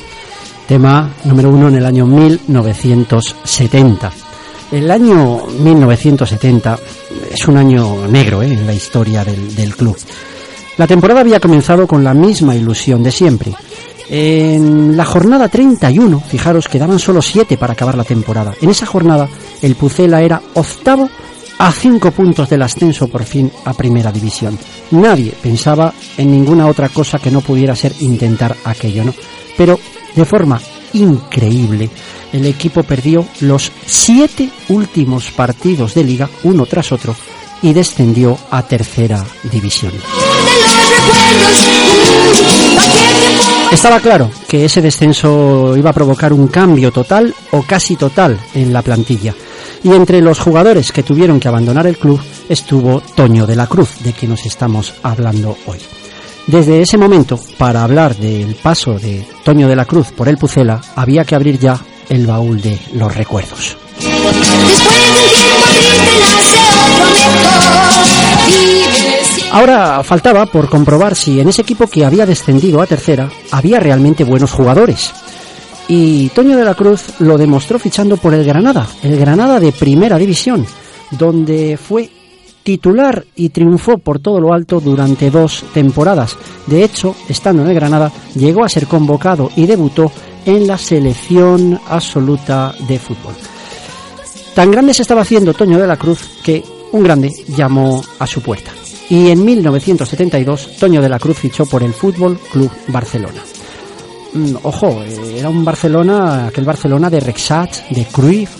Tema 0.67 1.11
número 1.25 1.51
uno 1.51 1.69
en 1.69 1.75
el 1.75 1.85
año 1.85 2.07
1970. 2.07 4.11
El 4.73 4.91
año 4.91 5.43
1970 5.47 6.79
es 7.35 7.47
un 7.49 7.59
año 7.59 8.09
negro 8.09 8.43
¿eh? 8.43 8.47
en 8.47 8.67
la 8.67 8.73
historia 8.73 9.27
del, 9.27 9.77
club. 9.77 9.95
La 10.79 10.87
temporada 10.87 11.21
había 11.21 11.39
comenzado 11.39 11.87
con 11.87 12.03
la 12.03 12.15
misma 12.15 12.57
ilusión 12.57 13.03
de 13.03 13.13
siempre. 13.13 13.53
En 14.09 14.97
la 14.97 15.05
jornada 15.05 15.49
31, 15.49 16.19
fijaros, 16.19 16.67
quedaban 16.67 16.99
solo 16.99 17.21
7 17.21 17.59
para 17.59 17.75
acabar 17.75 17.95
la 17.95 18.05
temporada. 18.05 18.55
En 18.63 18.71
esa 18.71 18.87
jornada, 18.87 19.29
el 19.61 19.75
Pucela 19.75 20.23
era 20.23 20.41
octavo 20.55 21.11
a 21.59 21.71
5 21.71 22.11
puntos 22.11 22.49
del 22.49 22.63
ascenso 22.63 23.07
por 23.09 23.25
fin 23.25 23.53
a 23.67 23.75
Primera 23.75 24.11
División. 24.11 24.59
Nadie 24.91 25.33
pensaba 25.43 25.93
en 26.17 26.31
ninguna 26.31 26.67
otra 26.67 26.89
cosa 26.89 27.19
que 27.19 27.31
no 27.31 27.41
pudiera 27.41 27.77
ser 27.77 27.95
intentar 28.01 28.57
aquello, 28.65 29.05
¿no? 29.05 29.15
Pero 29.57 29.79
de 30.15 30.25
forma 30.25 30.61
increíble, 30.95 31.91
el 32.33 32.47
equipo 32.47 32.83
perdió 32.83 33.27
los 33.41 33.71
siete 33.87 34.49
últimos 34.69 35.31
partidos 35.31 35.95
de 35.95 36.05
liga, 36.05 36.29
uno 36.45 36.67
tras 36.67 36.93
otro, 36.93 37.15
y 37.63 37.73
descendió 37.73 38.39
a 38.51 38.63
tercera 38.63 39.25
división. 39.51 39.93
Estaba 43.73 44.01
claro 44.01 44.31
que 44.49 44.65
ese 44.65 44.81
descenso 44.81 45.77
iba 45.77 45.91
a 45.91 45.93
provocar 45.93 46.33
un 46.33 46.49
cambio 46.49 46.91
total 46.91 47.35
o 47.51 47.63
casi 47.63 47.97
total 47.97 48.39
en 48.55 48.73
la 48.73 48.81
plantilla. 48.81 49.35
Y 49.83 49.93
entre 49.93 50.21
los 50.21 50.39
jugadores 50.39 50.93
que 50.93 51.03
tuvieron 51.03 51.39
que 51.39 51.49
abandonar 51.49 51.87
el 51.87 51.99
club 51.99 52.21
estuvo 52.49 53.01
Toño 53.01 53.47
de 53.47 53.57
la 53.57 53.67
Cruz, 53.67 53.99
de 54.01 54.13
quien 54.13 54.33
nos 54.33 54.45
estamos 54.45 54.95
hablando 55.03 55.57
hoy. 55.67 55.79
Desde 56.47 56.81
ese 56.81 56.97
momento, 56.97 57.39
para 57.59 57.85
hablar 57.85 58.17
del 58.17 58.55
paso 58.55 58.99
de 58.99 59.25
Toño 59.45 59.69
de 59.69 59.77
la 59.77 59.85
Cruz 59.85 60.13
por 60.13 60.29
el 60.29 60.39
Pucela, 60.39 60.81
había 60.97 61.25
que 61.25 61.35
abrir 61.35 61.59
ya 61.59 61.79
el 62.09 62.27
baúl 62.27 62.61
de 62.61 62.79
los 62.95 63.15
recuerdos. 63.15 63.77
Ahora 69.51 70.03
faltaba 70.05 70.47
por 70.47 70.69
comprobar 70.69 71.15
si 71.15 71.41
en 71.41 71.49
ese 71.49 71.63
equipo 71.63 71.87
que 71.87 72.05
había 72.05 72.27
descendido 72.27 72.81
a 72.81 72.87
tercera 72.87 73.31
había 73.51 73.81
realmente 73.81 74.25
buenos 74.25 74.53
jugadores. 74.53 75.13
Y 75.89 76.29
Toño 76.29 76.57
de 76.57 76.65
la 76.65 76.75
Cruz 76.75 77.21
lo 77.21 77.39
demostró 77.39 77.79
fichando 77.79 78.19
por 78.19 78.35
el 78.35 78.45
Granada, 78.45 78.87
el 79.03 79.19
Granada 79.19 79.59
de 79.59 79.73
primera 79.73 80.19
división, 80.19 80.67
donde 81.11 81.79
fue 81.79 82.11
titular 82.63 83.25
y 83.35 83.49
triunfó 83.49 83.97
por 83.97 84.19
todo 84.19 84.39
lo 84.39 84.53
alto 84.53 84.79
durante 84.81 85.31
dos 85.31 85.65
temporadas. 85.73 86.37
De 86.67 86.85
hecho, 86.85 87.17
estando 87.27 87.63
en 87.63 87.69
el 87.69 87.75
Granada, 87.75 88.13
llegó 88.35 88.63
a 88.63 88.69
ser 88.69 88.87
convocado 88.87 89.51
y 89.57 89.65
debutó 89.65 90.13
en 90.45 90.67
la 90.67 90.77
selección 90.77 91.81
absoluta 91.89 92.75
de 92.87 92.99
fútbol. 92.99 93.35
Tan 94.55 94.71
grande 94.71 94.93
se 94.93 95.03
estaba 95.03 95.23
haciendo 95.23 95.55
Toño 95.55 95.79
de 95.79 95.87
la 95.87 95.97
Cruz 95.97 96.29
que 96.45 96.63
un 96.93 97.03
grande 97.03 97.31
llamó 97.49 98.05
a 98.19 98.27
su 98.27 98.43
puerta. 98.43 98.73
Y 99.09 99.31
en 99.31 99.43
1972 99.43 100.77
Toño 100.79 101.01
de 101.01 101.09
la 101.09 101.19
Cruz 101.19 101.39
fichó 101.39 101.65
por 101.65 101.83
el 101.83 101.95
Fútbol 101.95 102.39
Club 102.53 102.71
Barcelona. 102.89 103.43
Mm, 104.33 104.57
ojo, 104.63 105.03
eh, 105.03 105.39
era 105.39 105.49
un 105.49 105.65
Barcelona, 105.65 106.49
aquel 106.49 106.65
Barcelona 106.65 107.09
de 107.09 107.21
Rexach, 107.21 107.89
de 107.91 108.05
Cruyff. 108.07 108.51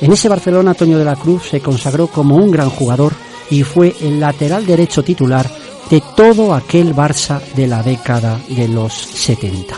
En 0.00 0.12
ese 0.12 0.28
Barcelona 0.28 0.74
Toño 0.74 0.98
de 0.98 1.04
la 1.04 1.16
Cruz 1.16 1.48
se 1.50 1.60
consagró 1.60 2.06
como 2.06 2.36
un 2.36 2.50
gran 2.50 2.70
jugador 2.70 3.12
y 3.50 3.62
fue 3.62 3.94
el 4.00 4.20
lateral 4.20 4.64
derecho 4.64 5.02
titular 5.02 5.50
de 5.90 6.02
todo 6.16 6.54
aquel 6.54 6.94
Barça 6.94 7.40
de 7.54 7.66
la 7.66 7.82
década 7.82 8.40
de 8.48 8.68
los 8.68 8.92
70. 8.92 9.74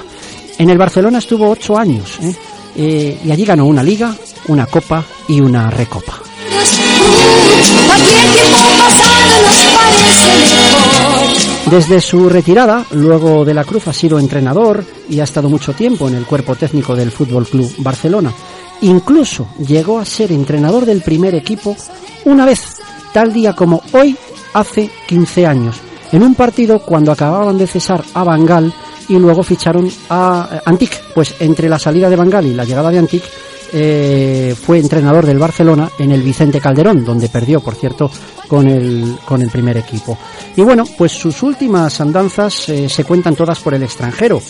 En 0.58 0.70
el 0.70 0.78
Barcelona 0.78 1.18
estuvo 1.18 1.50
ocho 1.50 1.76
años 1.76 2.18
¿eh? 2.20 2.34
Eh, 2.76 3.20
y 3.24 3.30
allí 3.30 3.44
ganó 3.44 3.66
una 3.66 3.82
liga, 3.82 4.14
una 4.48 4.66
copa 4.66 5.04
y 5.28 5.40
una 5.40 5.70
recopa. 5.70 6.14
Desde 11.72 12.00
su 12.02 12.28
retirada, 12.28 12.84
luego 12.90 13.46
de 13.46 13.54
la 13.54 13.64
Cruz 13.64 13.88
ha 13.88 13.94
sido 13.94 14.18
entrenador 14.18 14.84
y 15.08 15.20
ha 15.20 15.24
estado 15.24 15.48
mucho 15.48 15.72
tiempo 15.72 16.06
en 16.06 16.16
el 16.16 16.26
cuerpo 16.26 16.54
técnico 16.54 16.94
del 16.94 17.10
Fútbol 17.10 17.46
Club 17.46 17.72
Barcelona. 17.78 18.30
Incluso 18.82 19.48
llegó 19.58 19.98
a 19.98 20.04
ser 20.04 20.32
entrenador 20.32 20.84
del 20.84 21.00
primer 21.00 21.34
equipo 21.34 21.74
una 22.26 22.44
vez, 22.44 22.76
tal 23.14 23.32
día 23.32 23.54
como 23.54 23.82
hoy, 23.92 24.16
hace 24.52 24.90
15 25.08 25.46
años, 25.46 25.76
en 26.10 26.22
un 26.22 26.34
partido 26.34 26.80
cuando 26.80 27.10
acababan 27.10 27.56
de 27.56 27.66
cesar 27.66 28.04
a 28.12 28.22
Bangal 28.22 28.74
y 29.08 29.18
luego 29.18 29.42
ficharon 29.42 29.90
a 30.10 30.60
Antic. 30.66 31.00
Pues 31.14 31.36
entre 31.40 31.68
la 31.68 31.78
salida 31.78 32.10
de 32.10 32.16
Bangal 32.16 32.46
y 32.46 32.54
la 32.54 32.64
llegada 32.64 32.90
de 32.90 32.98
Antic, 32.98 33.22
eh, 33.72 34.54
fue 34.60 34.78
entrenador 34.78 35.26
del 35.26 35.38
Barcelona 35.38 35.90
en 35.98 36.12
el 36.12 36.22
Vicente 36.22 36.60
Calderón, 36.60 37.04
donde 37.04 37.28
perdió, 37.28 37.60
por 37.60 37.74
cierto, 37.74 38.10
con 38.48 38.68
el, 38.68 39.16
con 39.24 39.40
el 39.42 39.50
primer 39.50 39.76
equipo. 39.76 40.18
Y 40.56 40.62
bueno, 40.62 40.84
pues 40.98 41.12
sus 41.12 41.42
últimas 41.42 42.00
andanzas 42.00 42.68
eh, 42.68 42.88
se 42.88 43.04
cuentan 43.04 43.34
todas 43.34 43.60
por 43.60 43.74
el 43.74 43.82
extranjero. 43.82 44.42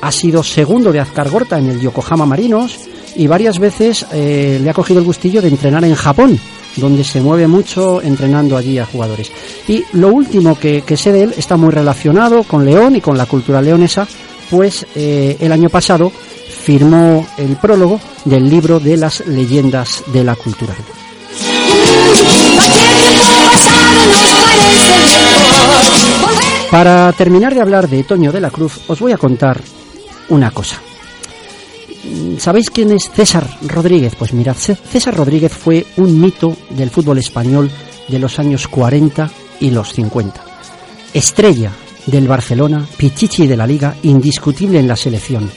Ha 0.00 0.12
sido 0.12 0.42
segundo 0.42 0.92
de 0.92 1.00
Azcar 1.00 1.30
Gorta 1.30 1.58
en 1.58 1.70
el 1.70 1.80
Yokohama 1.80 2.26
Marinos 2.26 2.78
y 3.16 3.26
varias 3.26 3.58
veces 3.58 4.06
eh, 4.12 4.60
le 4.62 4.70
ha 4.70 4.74
cogido 4.74 5.00
el 5.00 5.06
gustillo 5.06 5.42
de 5.42 5.48
entrenar 5.48 5.84
en 5.84 5.94
Japón, 5.94 6.38
donde 6.76 7.02
se 7.04 7.20
mueve 7.20 7.48
mucho 7.48 8.00
entrenando 8.02 8.56
allí 8.56 8.78
a 8.78 8.86
jugadores. 8.86 9.32
Y 9.66 9.84
lo 9.92 10.08
último 10.08 10.58
que, 10.58 10.82
que 10.82 10.96
sé 10.96 11.12
de 11.12 11.22
él 11.22 11.34
está 11.36 11.56
muy 11.56 11.70
relacionado 11.70 12.44
con 12.44 12.64
León 12.64 12.96
y 12.96 13.00
con 13.00 13.18
la 13.18 13.26
cultura 13.26 13.60
leonesa, 13.60 14.06
pues 14.50 14.86
el 14.94 15.52
año 15.52 15.68
pasado 15.68 16.10
firmó 16.48 17.26
el 17.38 17.56
prólogo 17.56 18.00
del 18.24 18.48
libro 18.48 18.80
de 18.80 18.96
las 18.96 19.26
leyendas 19.26 20.04
de 20.12 20.24
la 20.24 20.34
cultura. 20.34 20.74
Para 26.70 27.10
terminar 27.14 27.54
de 27.54 27.62
hablar 27.62 27.88
de 27.88 28.04
Toño 28.04 28.30
de 28.30 28.40
la 28.40 28.50
Cruz, 28.50 28.80
os 28.88 29.00
voy 29.00 29.12
a 29.12 29.16
contar 29.16 29.60
una 30.28 30.50
cosa. 30.50 30.78
¿Sabéis 32.38 32.70
quién 32.70 32.92
es 32.92 33.10
César 33.10 33.48
Rodríguez? 33.62 34.14
Pues 34.16 34.34
mirad, 34.34 34.54
César 34.54 35.16
Rodríguez 35.16 35.52
fue 35.52 35.86
un 35.96 36.20
mito 36.20 36.56
del 36.70 36.90
fútbol 36.90 37.18
español 37.18 37.70
de 38.08 38.18
los 38.18 38.38
años 38.38 38.68
40 38.68 39.30
y 39.60 39.70
los 39.70 39.92
50. 39.94 40.40
Estrella 41.14 41.72
del 42.10 42.28
Barcelona, 42.28 42.86
pichichi 42.96 43.46
de 43.46 43.56
la 43.56 43.66
liga, 43.66 43.94
indiscutible 44.02 44.78
en 44.78 44.88
la 44.88 44.96
selección. 44.96 45.50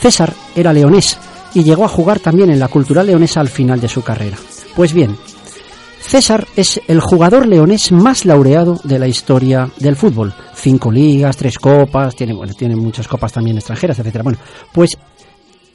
César 0.00 0.32
era 0.54 0.72
leonés 0.72 1.18
y 1.54 1.64
llegó 1.64 1.84
a 1.84 1.88
jugar 1.88 2.20
también 2.20 2.50
en 2.50 2.58
la 2.58 2.68
cultural 2.68 3.06
leonesa 3.06 3.40
al 3.40 3.48
final 3.48 3.80
de 3.80 3.88
su 3.88 4.02
carrera. 4.02 4.36
Pues 4.76 4.92
bien, 4.92 5.16
César 6.00 6.46
es 6.56 6.80
el 6.86 7.00
jugador 7.00 7.46
leonés 7.46 7.90
más 7.92 8.24
laureado 8.24 8.80
de 8.84 8.98
la 8.98 9.08
historia 9.08 9.70
del 9.78 9.96
fútbol. 9.96 10.32
Cinco 10.54 10.90
ligas, 10.90 11.36
tres 11.36 11.58
copas, 11.58 12.14
tiene, 12.14 12.34
bueno, 12.34 12.54
tiene 12.54 12.76
muchas 12.76 13.08
copas 13.08 13.32
también 13.32 13.56
extranjeras, 13.56 13.98
etcétera. 13.98 14.24
Bueno, 14.24 14.38
pues 14.72 14.96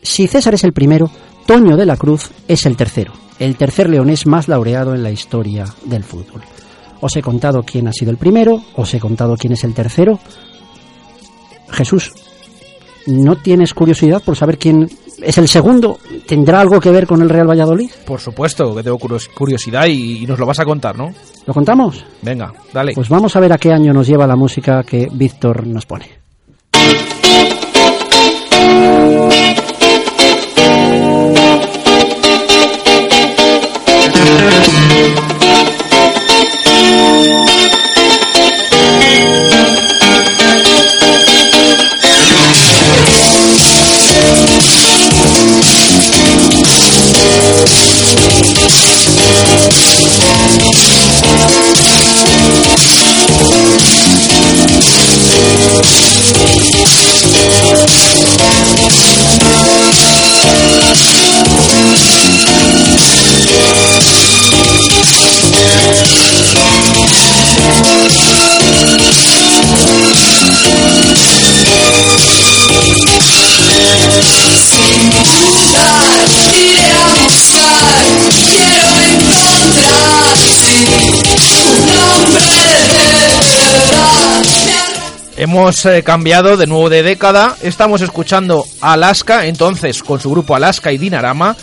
si 0.02 0.28
César 0.28 0.54
es 0.54 0.64
el 0.64 0.74
primero, 0.74 1.10
Toño 1.46 1.76
de 1.76 1.86
la 1.86 1.98
Cruz 1.98 2.30
es 2.48 2.66
el 2.66 2.78
tercero, 2.78 3.14
el 3.40 3.56
tercer 3.56 3.90
leonés 3.90 4.26
más 4.26 4.48
laureado 4.48 4.94
en 4.96 5.04
la 5.04 5.12
historia 5.12 5.66
del 5.86 6.04
fútbol. 6.04 6.42
Os 7.04 7.16
he 7.18 7.22
contado 7.22 7.64
quién 7.64 7.88
ha 7.90 7.92
sido 7.92 8.12
el 8.12 8.18
primero, 8.18 8.64
os 8.76 8.94
he 8.94 9.00
contado 9.00 9.36
quién 9.36 9.52
es 9.52 9.64
el 9.66 9.74
tercero. 9.74 10.20
Jesús, 11.70 12.14
¿No 13.06 13.36
tienes 13.36 13.74
curiosidad 13.74 14.22
por 14.24 14.38
saber 14.38 14.58
quién 14.58 14.90
es 15.22 15.38
el 15.38 15.48
segundo? 15.48 16.00
¿Tendrá 16.26 16.62
algo 16.62 16.80
que 16.80 16.90
ver 16.90 17.06
con 17.06 17.22
el 17.22 17.30
Real 17.30 17.50
Valladolid? 17.50 17.92
Por 18.06 18.22
supuesto 18.22 18.74
que 18.74 18.84
tengo 18.84 18.98
curiosidad 18.98 19.88
y, 19.88 20.26
nos 20.26 20.40
lo 20.40 20.46
vas 20.46 20.60
a 20.60 20.66
contar, 20.66 20.98
¿no? 20.98 21.10
¿Lo 21.46 21.54
contamos? 21.54 22.06
Venga, 22.22 22.54
dale. 22.72 22.94
Pues 22.94 23.10
vamos 23.10 23.36
a 23.36 23.40
ver 23.42 23.52
a 23.52 23.58
qué 23.58 23.74
año 23.74 23.92
nos 23.94 24.08
lleva 24.08 24.26
la 24.26 24.38
música 24.38 24.84
que 24.84 25.10
Víctor 25.12 25.68
nos 25.68 25.86
pone. 25.86 26.23
Hemos 85.48 85.86
eh, 85.86 86.04
cambiado 86.04 86.56
de 86.56 86.68
nuevo 86.68 86.90
de 86.90 87.04
década. 87.04 87.58
Estamos 87.62 88.00
escuchando 88.00 88.66
Alaska, 88.80 89.46
entonces 89.46 90.02
con 90.02 90.22
su 90.22 90.30
grupo 90.32 90.56
Alaska 90.56 90.94
y 90.94 90.98
Dinarama 90.98 91.58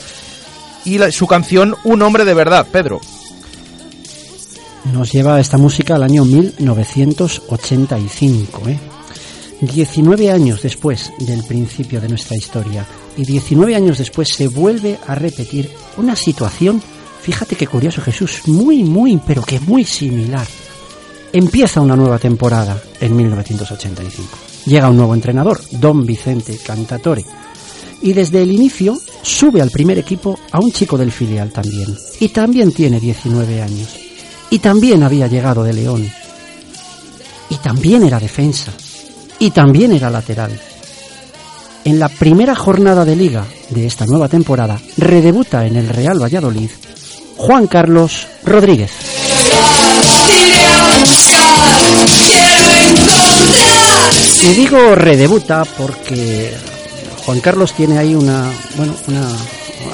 y 0.85 0.99
la- 0.99 1.11
su 1.11 1.27
canción 1.27 1.75
Un 1.85 2.03
hombre 2.03 2.27
de 2.27 2.35
verdad, 2.35 2.67
Pedro. 2.71 3.01
Nos 4.93 5.11
lleva 5.13 5.41
esta 5.41 5.57
música 5.57 5.95
al 5.95 6.03
año 6.03 6.27
1985, 6.27 8.69
¿eh? 8.69 8.79
19 9.63 10.31
años 10.31 10.61
después 10.61 11.11
del 11.19 11.43
principio 11.45 12.03
de 12.03 12.09
nuestra 12.11 12.37
historia 12.37 12.85
y 13.17 13.25
19 13.25 13.77
años 13.77 13.97
después 13.97 14.29
se 14.29 14.47
vuelve 14.49 14.99
a 15.07 15.15
repetir 15.15 15.71
una 15.97 16.17
situación, 16.17 16.83
fíjate 17.23 17.57
qué 17.57 17.67
curioso 17.67 18.03
Jesús, 18.03 18.43
muy, 18.45 18.85
muy, 18.85 19.19
pero 19.27 19.43
que 19.43 19.59
muy 19.59 19.85
similar. 19.85 20.47
Empieza 21.33 21.81
una 21.81 21.95
nueva 21.95 22.19
temporada 22.19 22.77
en 23.01 23.15
1985. 23.15 24.29
Llega 24.67 24.91
un 24.91 24.97
nuevo 24.97 25.15
entrenador, 25.15 25.61
Don 25.71 26.05
Vicente 26.05 26.59
Cantatore, 26.59 27.25
y 28.03 28.13
desde 28.13 28.43
el 28.43 28.51
inicio 28.51 28.99
sube 29.23 29.63
al 29.63 29.71
primer 29.71 29.99
equipo 29.99 30.39
a 30.51 30.59
un 30.59 30.73
chico 30.73 30.99
del 30.99 31.13
filial 31.13 31.53
también, 31.53 31.97
y 32.19 32.29
también 32.31 32.73
tiene 32.73 32.99
19 32.99 33.63
años, 33.63 33.97
y 34.51 34.59
también 34.59 35.05
había 35.05 35.29
llegado 35.29 35.63
de 35.63 35.73
León, 35.73 36.11
y 37.49 37.57
también 37.57 38.03
era 38.03 38.19
defensa, 38.19 38.73
y 39.39 39.51
también 39.51 39.93
era 39.93 40.11
lateral. 40.11 40.59
En 41.85 41.99
la 41.99 42.09
primera 42.09 42.57
jornada 42.57 43.05
de 43.05 43.15
liga 43.17 43.47
de 43.71 43.87
esta 43.87 44.05
nueva 44.05 44.29
temporada, 44.29 44.81
redebuta 44.97 45.65
en 45.65 45.77
el 45.77 45.89
Real 45.89 46.21
Valladolid 46.21 46.71
Juan 47.37 47.69
Carlos 47.69 48.27
Rodríguez. 48.45 49.20
Y 54.49 54.55
digo 54.55 54.95
redebuta 54.95 55.65
porque 55.65 56.53
Juan 57.25 57.41
Carlos 57.41 57.73
tiene 57.73 57.99
ahí 57.99 58.15
una, 58.15 58.51
bueno, 58.77 58.95
una 59.07 59.29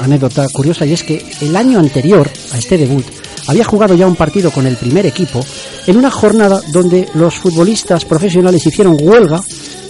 anécdota 0.00 0.46
curiosa 0.52 0.87
y 0.87 0.92
es 0.92 1.02
que 1.02 1.25
el 1.40 1.56
año 1.56 1.78
anterior 1.78 2.30
a 2.52 2.58
este 2.58 2.78
debut 2.78 3.04
había 3.49 3.64
jugado 3.64 3.94
ya 3.94 4.06
un 4.06 4.16
partido 4.16 4.50
con 4.50 4.66
el 4.66 4.76
primer 4.76 5.06
equipo 5.06 5.44
en 5.87 5.96
una 5.96 6.11
jornada 6.11 6.61
donde 6.73 7.08
los 7.14 7.35
futbolistas 7.35 8.04
profesionales 8.04 8.66
hicieron 8.66 8.96
huelga 9.00 9.40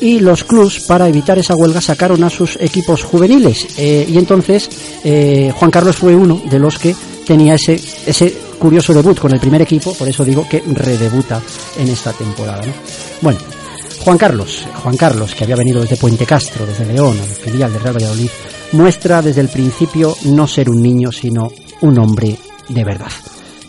y 0.00 0.20
los 0.20 0.44
clubs 0.44 0.80
para 0.80 1.08
evitar 1.08 1.38
esa 1.38 1.54
huelga 1.54 1.80
sacaron 1.80 2.22
a 2.24 2.30
sus 2.30 2.56
equipos 2.60 3.02
juveniles. 3.02 3.66
Eh, 3.78 4.06
y 4.08 4.18
entonces 4.18 4.68
eh, 5.04 5.52
Juan 5.54 5.70
Carlos 5.70 5.96
fue 5.96 6.14
uno 6.14 6.42
de 6.50 6.58
los 6.58 6.78
que 6.78 6.94
tenía 7.26 7.54
ese 7.54 7.80
ese 8.06 8.45
curioso 8.58 8.92
debut 8.92 9.18
con 9.18 9.32
el 9.32 9.40
primer 9.40 9.62
equipo 9.62 9.94
por 9.94 10.08
eso 10.08 10.24
digo 10.24 10.46
que 10.48 10.62
redebuta 10.66 11.40
en 11.78 11.88
esta 11.88 12.12
temporada 12.12 12.64
¿no? 12.64 12.72
bueno 13.22 13.38
Juan 14.06 14.18
Carlos, 14.18 14.68
Juan 14.84 14.96
Carlos, 14.96 15.34
que 15.34 15.42
había 15.42 15.56
venido 15.56 15.80
desde 15.80 15.96
Puente 15.96 16.24
Castro, 16.24 16.64
desde 16.64 16.86
León, 16.86 17.18
al 17.18 17.26
filial 17.26 17.72
del 17.72 17.82
Real 17.82 17.96
Valladolid, 17.96 18.30
muestra 18.70 19.20
desde 19.20 19.40
el 19.40 19.48
principio 19.48 20.14
no 20.26 20.46
ser 20.46 20.70
un 20.70 20.80
niño, 20.80 21.10
sino 21.10 21.50
un 21.80 21.98
hombre 21.98 22.36
de 22.68 22.84
verdad. 22.84 23.10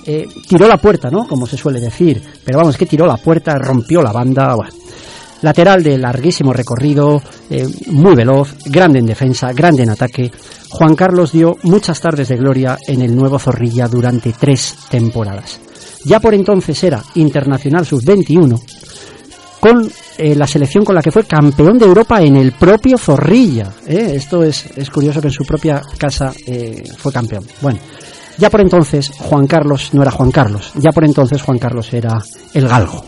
Eh, 0.05 0.27
tiró 0.47 0.67
la 0.67 0.77
puerta, 0.77 1.09
¿no? 1.09 1.27
Como 1.27 1.47
se 1.47 1.57
suele 1.57 1.79
decir, 1.79 2.21
pero 2.45 2.59
vamos, 2.59 2.77
que 2.77 2.85
tiró 2.85 3.07
la 3.07 3.17
puerta, 3.17 3.57
rompió 3.57 4.01
la 4.03 4.11
banda, 4.11 4.53
bueno. 4.53 4.71
Lateral 5.41 5.83
de 5.83 5.97
larguísimo 5.97 6.51
recorrido, 6.51 7.21
eh, 7.49 7.67
muy 7.87 8.15
veloz, 8.15 8.55
grande 8.65 8.99
en 8.99 9.05
defensa, 9.05 9.51
grande 9.53 9.83
en 9.83 9.91
ataque. 9.91 10.31
Juan 10.69 10.95
Carlos 10.95 11.31
dio 11.31 11.57
muchas 11.63 12.01
tardes 12.01 12.29
de 12.29 12.37
gloria 12.37 12.77
en 12.87 13.01
el 13.01 13.15
nuevo 13.15 13.37
Zorrilla 13.37 13.87
durante 13.87 14.33
tres 14.33 14.75
temporadas. 14.89 15.59
Ya 16.05 16.19
por 16.19 16.33
entonces 16.33 16.83
era 16.83 17.03
internacional 17.15 17.85
sub-21 17.85 18.59
con 19.59 19.89
eh, 20.17 20.35
la 20.35 20.47
selección 20.47 20.85
con 20.85 20.95
la 20.95 21.01
que 21.01 21.11
fue 21.11 21.25
campeón 21.25 21.77
de 21.77 21.85
Europa 21.85 22.21
en 22.21 22.37
el 22.37 22.53
propio 22.53 22.97
Zorrilla. 22.97 23.71
¿eh? 23.85 24.13
Esto 24.15 24.43
es, 24.43 24.65
es 24.75 24.89
curioso 24.89 25.21
que 25.21 25.27
en 25.27 25.33
su 25.33 25.43
propia 25.43 25.81
casa 25.97 26.33
fue 26.97 27.11
campeón. 27.11 27.45
Bueno, 27.61 27.79
ya 28.37 28.49
por 28.49 28.61
entonces 28.61 29.11
Juan 29.17 29.47
Carlos 29.47 29.89
no 29.93 30.01
era 30.01 30.11
Juan 30.11 30.31
Carlos, 30.31 30.71
ya 30.75 30.91
por 30.91 31.03
entonces 31.03 31.41
Juan 31.41 31.59
Carlos 31.59 31.91
era 31.93 32.23
el 32.53 32.67
galgo. 32.67 33.03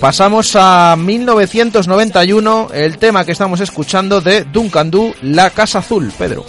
Pasamos 0.00 0.54
a 0.54 0.94
1991, 0.96 2.68
el 2.72 2.98
tema 2.98 3.24
que 3.24 3.32
estamos 3.32 3.60
escuchando 3.60 4.20
de 4.20 4.44
Duncan 4.44 4.92
Du, 4.92 5.12
La 5.22 5.50
Casa 5.50 5.80
Azul, 5.80 6.12
Pedro. 6.16 6.44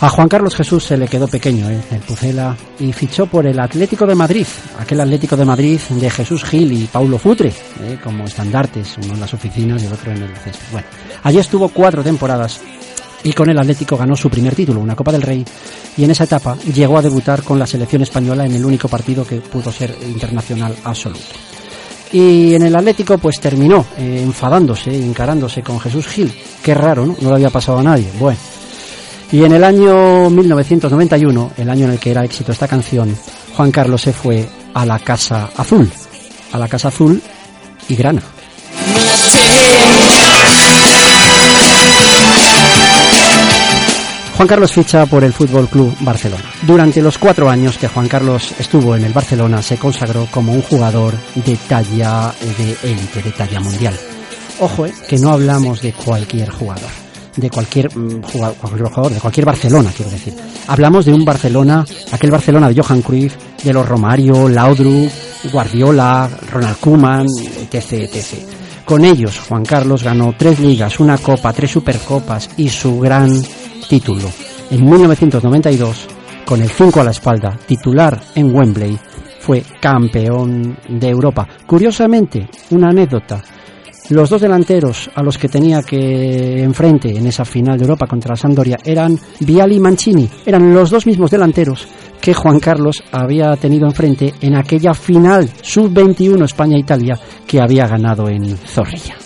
A 0.00 0.08
Juan 0.08 0.28
Carlos 0.28 0.54
Jesús 0.54 0.84
se 0.84 0.96
le 0.96 1.08
quedó 1.08 1.26
pequeño 1.26 1.68
¿eh? 1.68 1.80
el 1.90 1.98
Pucela 1.98 2.56
y 2.78 2.92
fichó 2.92 3.26
por 3.26 3.46
el 3.46 3.58
Atlético 3.58 4.06
de 4.06 4.14
Madrid, 4.14 4.46
aquel 4.78 5.00
Atlético 5.00 5.36
de 5.36 5.44
Madrid 5.44 5.80
de 5.90 6.08
Jesús 6.08 6.44
Gil 6.44 6.72
y 6.72 6.84
Paulo 6.86 7.18
Futre, 7.18 7.48
¿eh? 7.48 7.98
como 8.02 8.24
estandartes, 8.24 8.96
uno 9.02 9.14
en 9.14 9.20
las 9.20 9.34
oficinas 9.34 9.82
y 9.82 9.86
el 9.86 9.92
otro 9.92 10.12
en 10.12 10.22
el 10.22 10.36
césped. 10.36 10.66
Bueno, 10.70 10.86
allí 11.24 11.38
estuvo 11.38 11.68
cuatro 11.68 12.04
temporadas 12.04 12.60
y 13.24 13.32
con 13.32 13.50
el 13.50 13.58
Atlético 13.58 13.96
ganó 13.96 14.14
su 14.14 14.30
primer 14.30 14.54
título, 14.54 14.80
una 14.80 14.94
Copa 14.94 15.10
del 15.10 15.22
Rey, 15.22 15.44
y 15.96 16.04
en 16.04 16.12
esa 16.12 16.24
etapa 16.24 16.56
llegó 16.58 16.96
a 16.96 17.02
debutar 17.02 17.42
con 17.42 17.58
la 17.58 17.66
selección 17.66 18.02
española 18.02 18.46
en 18.46 18.54
el 18.54 18.64
único 18.64 18.88
partido 18.88 19.26
que 19.26 19.40
pudo 19.40 19.72
ser 19.72 19.94
internacional 20.06 20.76
absoluto. 20.84 21.26
Y 22.12 22.54
en 22.54 22.62
el 22.62 22.74
Atlético 22.74 23.18
pues 23.18 23.38
terminó 23.38 23.86
eh, 23.96 24.20
enfadándose, 24.22 24.94
encarándose 24.94 25.62
con 25.62 25.78
Jesús 25.78 26.06
Gil. 26.08 26.32
Qué 26.62 26.74
raro, 26.74 27.06
¿no? 27.06 27.16
No 27.20 27.28
le 27.28 27.34
había 27.36 27.50
pasado 27.50 27.78
a 27.78 27.82
nadie. 27.82 28.08
Bueno. 28.18 28.38
Y 29.32 29.44
en 29.44 29.52
el 29.52 29.62
año 29.62 30.28
1991, 30.28 31.52
el 31.56 31.70
año 31.70 31.84
en 31.84 31.92
el 31.92 32.00
que 32.00 32.10
era 32.10 32.24
éxito 32.24 32.50
esta 32.50 32.66
canción, 32.66 33.16
Juan 33.56 33.70
Carlos 33.70 34.02
se 34.02 34.12
fue 34.12 34.48
a 34.74 34.84
la 34.84 34.98
Casa 34.98 35.50
Azul. 35.56 35.88
A 36.52 36.58
la 36.58 36.66
Casa 36.66 36.88
Azul 36.88 37.22
y 37.88 37.94
Grana. 37.94 38.22
Juan 44.40 44.48
Carlos 44.48 44.72
ficha 44.72 45.04
por 45.04 45.22
el 45.22 45.34
Fútbol 45.34 45.68
Club 45.68 45.94
Barcelona. 46.00 46.44
Durante 46.62 47.02
los 47.02 47.18
cuatro 47.18 47.50
años 47.50 47.76
que 47.76 47.88
Juan 47.88 48.08
Carlos 48.08 48.54
estuvo 48.58 48.96
en 48.96 49.04
el 49.04 49.12
Barcelona, 49.12 49.60
se 49.60 49.76
consagró 49.76 50.26
como 50.30 50.54
un 50.54 50.62
jugador 50.62 51.12
de 51.34 51.58
talla 51.68 52.32
de 52.56 52.74
élite, 52.90 53.20
de 53.20 53.32
talla 53.32 53.60
mundial. 53.60 53.94
Ojo, 54.60 54.86
eh, 54.86 54.94
que 55.06 55.18
no 55.18 55.28
hablamos 55.32 55.82
de 55.82 55.92
cualquier 55.92 56.48
jugador, 56.48 56.88
de 57.36 57.50
cualquier, 57.50 57.94
mm, 57.94 58.22
jugador, 58.22 59.12
de 59.12 59.20
cualquier 59.20 59.44
Barcelona, 59.44 59.92
quiero 59.94 60.10
decir. 60.10 60.32
Hablamos 60.68 61.04
de 61.04 61.12
un 61.12 61.22
Barcelona, 61.22 61.84
aquel 62.10 62.30
Barcelona 62.30 62.70
de 62.70 62.80
Johan 62.80 63.02
Cruyff, 63.02 63.34
de 63.62 63.74
los 63.74 63.86
Romario, 63.86 64.48
Laudrup, 64.48 65.10
Guardiola, 65.52 66.30
Ronald 66.50 66.78
Koeman, 66.80 67.26
etc, 67.26 67.92
etc. 67.92 68.24
Con 68.86 69.04
ellos, 69.04 69.38
Juan 69.46 69.66
Carlos 69.66 70.02
ganó 70.02 70.34
tres 70.36 70.58
ligas, 70.60 70.98
una 70.98 71.18
copa, 71.18 71.52
tres 71.52 71.70
supercopas 71.70 72.48
y 72.56 72.70
su 72.70 72.98
gran 72.98 73.30
título 73.90 74.30
en 74.70 74.88
1992 74.88 76.06
con 76.46 76.62
el 76.62 76.68
5 76.68 77.00
a 77.00 77.04
la 77.04 77.10
espalda, 77.10 77.58
titular 77.66 78.20
en 78.36 78.54
Wembley, 78.54 78.96
fue 79.40 79.64
campeón 79.80 80.78
de 80.88 81.08
Europa. 81.08 81.48
Curiosamente, 81.66 82.48
una 82.70 82.90
anécdota. 82.90 83.42
Los 84.10 84.30
dos 84.30 84.42
delanteros 84.42 85.10
a 85.12 85.24
los 85.24 85.36
que 85.36 85.48
tenía 85.48 85.82
que 85.82 86.62
enfrente 86.62 87.16
en 87.16 87.26
esa 87.26 87.44
final 87.44 87.78
de 87.78 87.84
Europa 87.84 88.06
contra 88.06 88.30
la 88.30 88.36
Sampdoria 88.36 88.78
eran 88.84 89.18
Viali 89.40 89.76
y 89.76 89.80
Mancini. 89.80 90.28
Eran 90.46 90.72
los 90.72 90.90
dos 90.90 91.04
mismos 91.06 91.32
delanteros 91.32 91.88
que 92.20 92.34
Juan 92.34 92.60
Carlos 92.60 93.02
había 93.10 93.56
tenido 93.56 93.86
enfrente 93.86 94.34
en 94.40 94.56
aquella 94.56 94.94
final 94.94 95.50
sub-21 95.62 96.44
España-Italia 96.44 97.18
que 97.44 97.60
había 97.60 97.88
ganado 97.88 98.28
en 98.28 98.56
Zorrilla. 98.56 99.16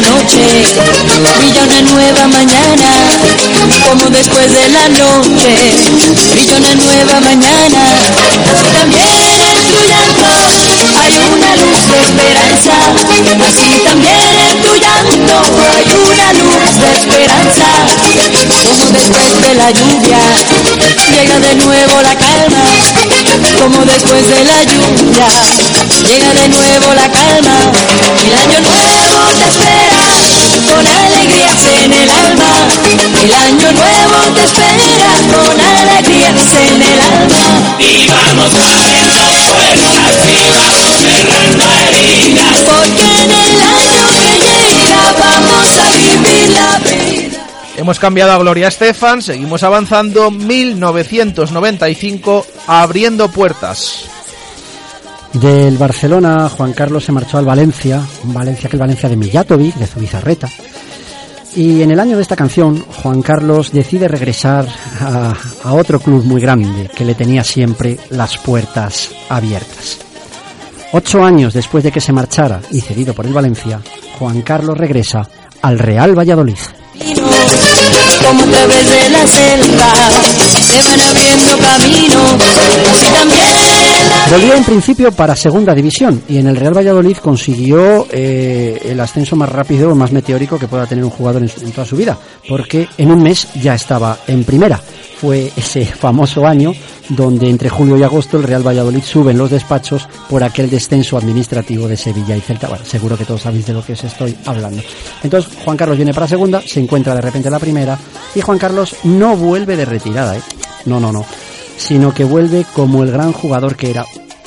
Noche 0.00 0.40
brilla 1.38 1.62
una 1.62 1.82
nueva 1.82 2.26
mañana. 2.28 2.88
Como 3.86 4.10
después 4.10 4.52
de 4.52 4.68
la 4.68 4.88
noche 4.88 5.50
brilla 6.32 6.56
una 6.56 6.74
nueva 6.74 7.20
mañana. 7.20 7.80
Así 8.50 8.66
también 8.72 9.08
en 9.50 9.66
tu 9.70 9.80
llanto 9.88 10.26
hay 11.00 11.14
una 11.32 11.50
luz 11.56 11.80
de 11.90 11.98
esperanza. 12.02 12.74
Así 13.46 13.70
también 13.84 14.20
en 14.50 14.62
tu 14.62 14.72
llanto 14.74 15.36
hay 15.76 15.88
una 16.08 16.28
luz 16.34 16.72
de 16.78 16.88
esperanza. 16.96 17.68
Como 18.64 18.84
después 18.92 19.40
de 19.42 19.54
la 19.54 19.70
lluvia 19.70 20.18
llega 21.10 21.38
de 21.40 21.54
nuevo 21.56 22.02
la 22.02 22.14
calma. 22.16 22.62
Como 23.60 23.84
después 23.84 24.28
de 24.28 24.44
la 24.44 24.62
lluvia 24.64 25.28
llega 26.04 26.32
de 26.32 26.48
nuevo 26.48 26.94
la 26.94 27.10
calma. 27.10 27.56
El 28.20 28.32
año 28.38 28.60
nuevo 28.60 29.32
te 29.38 29.48
espera 29.48 29.79
El 33.22 33.32
año 33.34 33.70
nuevo 33.72 34.16
te 34.34 34.44
espera 34.44 35.10
con 35.30 35.60
alegrías 35.60 36.54
en 36.54 36.80
el 36.80 37.00
alma. 37.00 37.76
Y 37.78 38.08
vamos 38.08 38.56
abriendo 38.56 39.20
puertas 39.56 40.26
y 40.26 40.48
vamos 40.48 40.96
cerrando 41.04 41.64
heridas. 41.86 42.64
Porque 42.64 43.04
en 43.22 43.30
el 43.30 43.60
año 43.60 44.06
que 44.16 44.32
llega 44.56 45.12
vamos 45.18 45.68
a 45.76 45.90
vivir 45.90 46.48
la 46.50 46.78
vida. 46.78 47.44
Hemos 47.76 47.98
cambiado 47.98 48.32
a 48.32 48.38
Gloria 48.38 48.68
Estefan, 48.68 49.20
seguimos 49.20 49.62
avanzando. 49.64 50.30
1995, 50.30 52.46
abriendo 52.68 53.30
puertas. 53.30 54.06
Del 55.34 55.76
Barcelona, 55.76 56.48
Juan 56.48 56.72
Carlos 56.72 57.04
se 57.04 57.12
marchó 57.12 57.36
al 57.36 57.44
Valencia, 57.44 58.02
un 58.24 58.32
Valencia 58.32 58.70
que 58.70 58.76
el 58.76 58.80
Valencia 58.80 59.10
de 59.10 59.16
Mijatovic, 59.16 59.74
de 59.76 59.86
Zubizarreta. 59.86 60.48
Y 61.56 61.82
en 61.82 61.90
el 61.90 61.98
año 61.98 62.16
de 62.16 62.22
esta 62.22 62.36
canción, 62.36 62.84
Juan 63.02 63.22
Carlos 63.22 63.72
decide 63.72 64.06
regresar 64.06 64.66
a, 65.00 65.34
otro 65.72 65.98
club 65.98 66.24
muy 66.24 66.40
grande 66.40 66.88
que 66.94 67.04
le 67.04 67.14
tenía 67.14 67.42
siempre 67.42 67.98
las 68.10 68.38
puertas 68.38 69.10
abiertas. 69.28 69.98
Ocho 70.92 71.24
años 71.24 71.52
después 71.54 71.84
de 71.84 71.92
que 71.92 72.00
se 72.00 72.12
marchara 72.12 72.60
y 72.70 72.80
cedido 72.80 73.14
por 73.14 73.26
el 73.26 73.32
Valencia, 73.32 73.80
Juan 74.18 74.42
Carlos 74.42 74.78
regresa 74.78 75.28
al 75.62 75.78
Real 75.78 76.16
Valladolid. 76.16 76.58
Se 80.70 80.82
van 80.82 81.00
abriendo 81.00 81.58
caminos. 81.58 82.32
Así 82.92 83.06
también 83.12 83.54
la 83.54 84.36
Volvió 84.36 84.54
en 84.54 84.64
principio 84.64 85.10
para 85.10 85.34
segunda 85.34 85.74
división 85.74 86.22
y 86.28 86.38
en 86.38 86.46
el 86.46 86.56
Real 86.56 86.76
Valladolid 86.76 87.16
consiguió 87.16 88.06
eh, 88.10 88.80
el 88.84 89.00
ascenso 89.00 89.34
más 89.34 89.48
rápido, 89.48 89.94
más 89.96 90.12
meteórico 90.12 90.58
que 90.58 90.68
pueda 90.68 90.86
tener 90.86 91.04
un 91.04 91.10
jugador 91.10 91.42
en, 91.42 91.50
en 91.62 91.72
toda 91.72 91.86
su 91.86 91.96
vida, 91.96 92.16
porque 92.48 92.88
en 92.98 93.10
un 93.10 93.22
mes 93.22 93.48
ya 93.60 93.74
estaba 93.74 94.18
en 94.28 94.44
primera. 94.44 94.80
Fue 95.20 95.50
ese 95.56 95.84
famoso 95.84 96.46
año 96.46 96.72
donde 97.10 97.50
entre 97.50 97.68
julio 97.68 97.96
y 97.96 98.02
agosto 98.02 98.36
el 98.36 98.44
Real 98.44 98.66
Valladolid 98.66 99.02
sube 99.02 99.32
en 99.32 99.38
los 99.38 99.50
despachos 99.50 100.08
por 100.28 100.42
aquel 100.42 100.70
descenso 100.70 101.18
administrativo 101.18 101.88
de 101.88 101.96
Sevilla 101.96 102.36
y 102.36 102.40
Celta. 102.40 102.68
Bueno, 102.68 102.84
seguro 102.84 103.18
que 103.18 103.24
todos 103.24 103.42
sabéis 103.42 103.66
de 103.66 103.74
lo 103.74 103.84
que 103.84 103.94
os 103.94 104.04
estoy 104.04 104.36
hablando. 104.46 104.82
Entonces 105.22 105.52
Juan 105.64 105.76
Carlos 105.76 105.96
viene 105.96 106.14
para 106.14 106.28
segunda, 106.28 106.62
se 106.62 106.80
encuentra 106.80 107.14
de 107.14 107.20
repente 107.20 107.48
en 107.48 107.52
la 107.52 107.58
primera 107.58 107.98
y 108.34 108.40
Juan 108.40 108.58
Carlos 108.58 108.96
no 109.04 109.36
vuelve 109.36 109.76
de 109.76 109.84
retirada, 109.84 110.36
¿eh? 110.36 110.42
No, 110.86 111.00
no, 111.00 111.12
no. 111.12 111.24
Sino 111.76 112.12
que 112.12 112.24
vuelve 112.24 112.66
como 112.74 113.02
el 113.02 113.10
gran 113.10 113.32
jugador 113.32 113.76
que 113.76 113.90
era. 113.90 114.04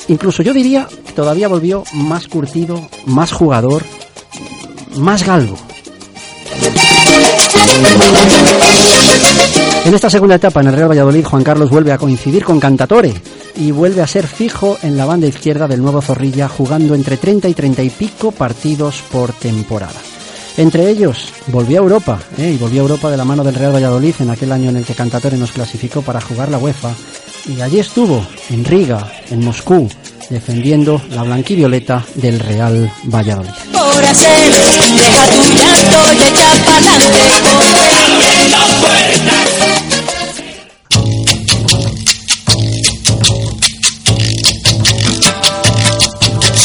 Incluso 0.08 0.42
yo 0.42 0.52
diría 0.52 0.86
que 1.06 1.12
todavía 1.12 1.48
volvió 1.48 1.84
más 1.94 2.28
curtido, 2.28 2.88
más 3.06 3.32
jugador, 3.32 3.82
más 4.96 5.24
galgo. 5.24 5.56
En 9.84 9.94
esta 9.94 10.08
segunda 10.08 10.36
etapa 10.36 10.60
en 10.60 10.68
el 10.68 10.74
Real 10.74 10.90
Valladolid, 10.90 11.24
Juan 11.24 11.44
Carlos 11.44 11.70
vuelve 11.70 11.92
a 11.92 11.98
coincidir 11.98 12.44
con 12.44 12.58
Cantatore 12.60 13.12
y 13.56 13.70
vuelve 13.70 14.02
a 14.02 14.06
ser 14.06 14.26
fijo 14.26 14.78
en 14.82 14.96
la 14.96 15.04
banda 15.04 15.26
izquierda 15.26 15.68
del 15.68 15.82
nuevo 15.82 16.00
Zorrilla, 16.00 16.48
jugando 16.48 16.94
entre 16.94 17.16
30 17.16 17.48
y 17.48 17.54
30 17.54 17.82
y 17.82 17.90
pico 17.90 18.32
partidos 18.32 19.02
por 19.10 19.32
temporada. 19.32 20.00
Entre 20.56 20.88
ellos, 20.88 21.32
volvió 21.48 21.80
a 21.80 21.82
Europa, 21.82 22.20
¿eh? 22.38 22.52
y 22.54 22.58
volvió 22.58 22.80
a 22.80 22.84
Europa 22.84 23.10
de 23.10 23.16
la 23.16 23.24
mano 23.24 23.42
del 23.42 23.56
Real 23.56 23.74
Valladolid 23.74 24.14
en 24.20 24.30
aquel 24.30 24.52
año 24.52 24.70
en 24.70 24.76
el 24.76 24.84
que 24.84 24.94
Cantatore 24.94 25.36
nos 25.36 25.50
clasificó 25.50 26.02
para 26.02 26.20
jugar 26.20 26.48
la 26.48 26.58
UEFA. 26.58 26.94
Y 27.46 27.60
allí 27.60 27.80
estuvo, 27.80 28.24
en 28.50 28.64
Riga, 28.64 29.12
en 29.30 29.44
Moscú, 29.44 29.88
defendiendo 30.30 31.02
la 31.10 31.24
blanquivioleta 31.24 32.04
del 32.14 32.38
Real 32.38 32.90
Valladolid. 33.04 33.50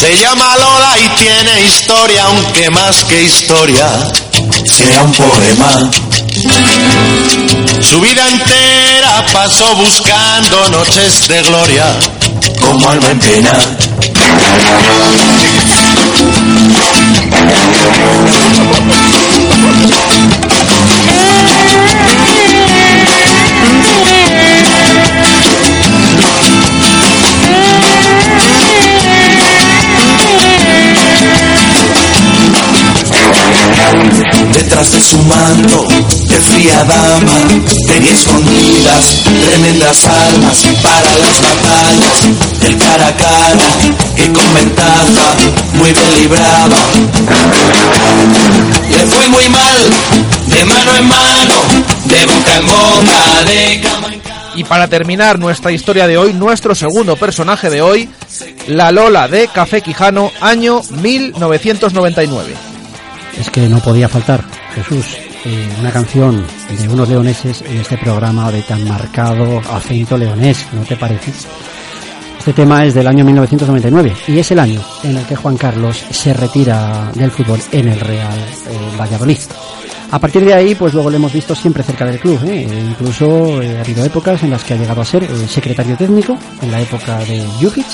Se 0.00 0.16
llama 0.16 0.56
Lola 0.56 0.96
y 0.98 1.08
tiene 1.20 1.60
historia, 1.60 2.24
aunque 2.24 2.70
más 2.70 3.04
que 3.04 3.22
historia 3.22 3.86
sea 4.64 5.02
un 5.02 5.12
poema. 5.12 5.90
Su 7.82 8.00
vida 8.00 8.26
entera 8.30 9.26
pasó 9.30 9.74
buscando 9.76 10.70
noches 10.70 11.28
de 11.28 11.42
gloria, 11.42 11.84
como 12.62 12.88
alma 12.88 13.10
en 13.10 13.18
pena. 13.18 13.52
Detrás 34.60 34.92
de 34.92 35.00
su 35.00 35.16
manto, 35.22 35.88
de 35.88 36.34
fría 36.34 36.84
dama, 36.84 37.32
tenía 37.86 38.12
escondidas 38.12 39.16
tremendas 39.48 40.04
armas 40.04 40.66
para 40.82 41.16
las 41.16 41.40
batallas 41.40 42.60
del 42.60 42.76
cara 42.76 43.06
a 43.06 43.16
cara, 43.16 43.64
que 44.14 44.30
con 44.30 44.54
ventaja 44.54 45.34
muy 45.72 45.90
bien 45.92 46.14
libraba. 46.20 46.76
Le 48.90 49.06
fue 49.06 49.28
muy 49.30 49.48
mal, 49.48 49.78
de 50.46 50.64
mano 50.66 50.94
en 50.94 51.08
mano, 51.08 51.54
de 52.04 52.26
boca 52.26 52.56
en 52.56 52.66
boca, 52.66 53.44
de 53.46 53.80
cama 53.80 54.12
en 54.12 54.20
cama. 54.20 54.40
Y 54.56 54.64
para 54.64 54.88
terminar 54.88 55.38
nuestra 55.38 55.72
historia 55.72 56.06
de 56.06 56.18
hoy, 56.18 56.34
nuestro 56.34 56.74
segundo 56.74 57.16
personaje 57.16 57.70
de 57.70 57.80
hoy, 57.80 58.10
la 58.66 58.92
Lola 58.92 59.26
de 59.26 59.48
Café 59.48 59.80
Quijano, 59.80 60.30
año 60.38 60.82
1999. 60.90 62.79
Es 63.38 63.50
que 63.50 63.68
no 63.68 63.80
podía 63.80 64.08
faltar, 64.08 64.44
Jesús, 64.74 65.16
eh, 65.44 65.68
una 65.80 65.90
canción 65.90 66.44
de 66.78 66.88
unos 66.88 67.08
leoneses 67.08 67.62
en 67.62 67.78
este 67.78 67.96
programa 67.96 68.50
de 68.50 68.62
tan 68.62 68.86
marcado 68.86 69.60
acento 69.70 70.18
leonés, 70.18 70.66
¿no 70.72 70.82
te 70.82 70.96
parece? 70.96 71.32
Este 72.38 72.52
tema 72.52 72.84
es 72.84 72.94
del 72.94 73.06
año 73.06 73.24
1999 73.24 74.14
y 74.28 74.38
es 74.38 74.50
el 74.50 74.58
año 74.58 74.82
en 75.02 75.16
el 75.16 75.26
que 75.26 75.36
Juan 75.36 75.56
Carlos 75.56 76.02
se 76.10 76.32
retira 76.32 77.10
del 77.14 77.30
fútbol 77.30 77.60
en 77.70 77.88
el 77.88 78.00
Real 78.00 78.38
eh, 78.38 78.96
Valladolid. 78.98 79.38
A 80.12 80.18
partir 80.18 80.44
de 80.44 80.52
ahí, 80.52 80.74
pues 80.74 80.92
luego 80.92 81.08
lo 81.08 81.16
hemos 81.16 81.32
visto 81.32 81.54
siempre 81.54 81.84
cerca 81.84 82.04
del 82.04 82.18
club. 82.18 82.40
¿eh? 82.44 82.66
E 82.68 82.80
incluso 82.80 83.62
eh, 83.62 83.78
ha 83.78 83.80
habido 83.82 84.04
épocas 84.04 84.42
en 84.42 84.50
las 84.50 84.64
que 84.64 84.74
ha 84.74 84.76
llegado 84.76 85.00
a 85.00 85.04
ser 85.04 85.22
eh, 85.22 85.28
secretario 85.48 85.96
técnico, 85.96 86.36
en 86.60 86.72
la 86.72 86.80
época 86.80 87.18
de 87.20 87.46
Jukic. 87.60 87.86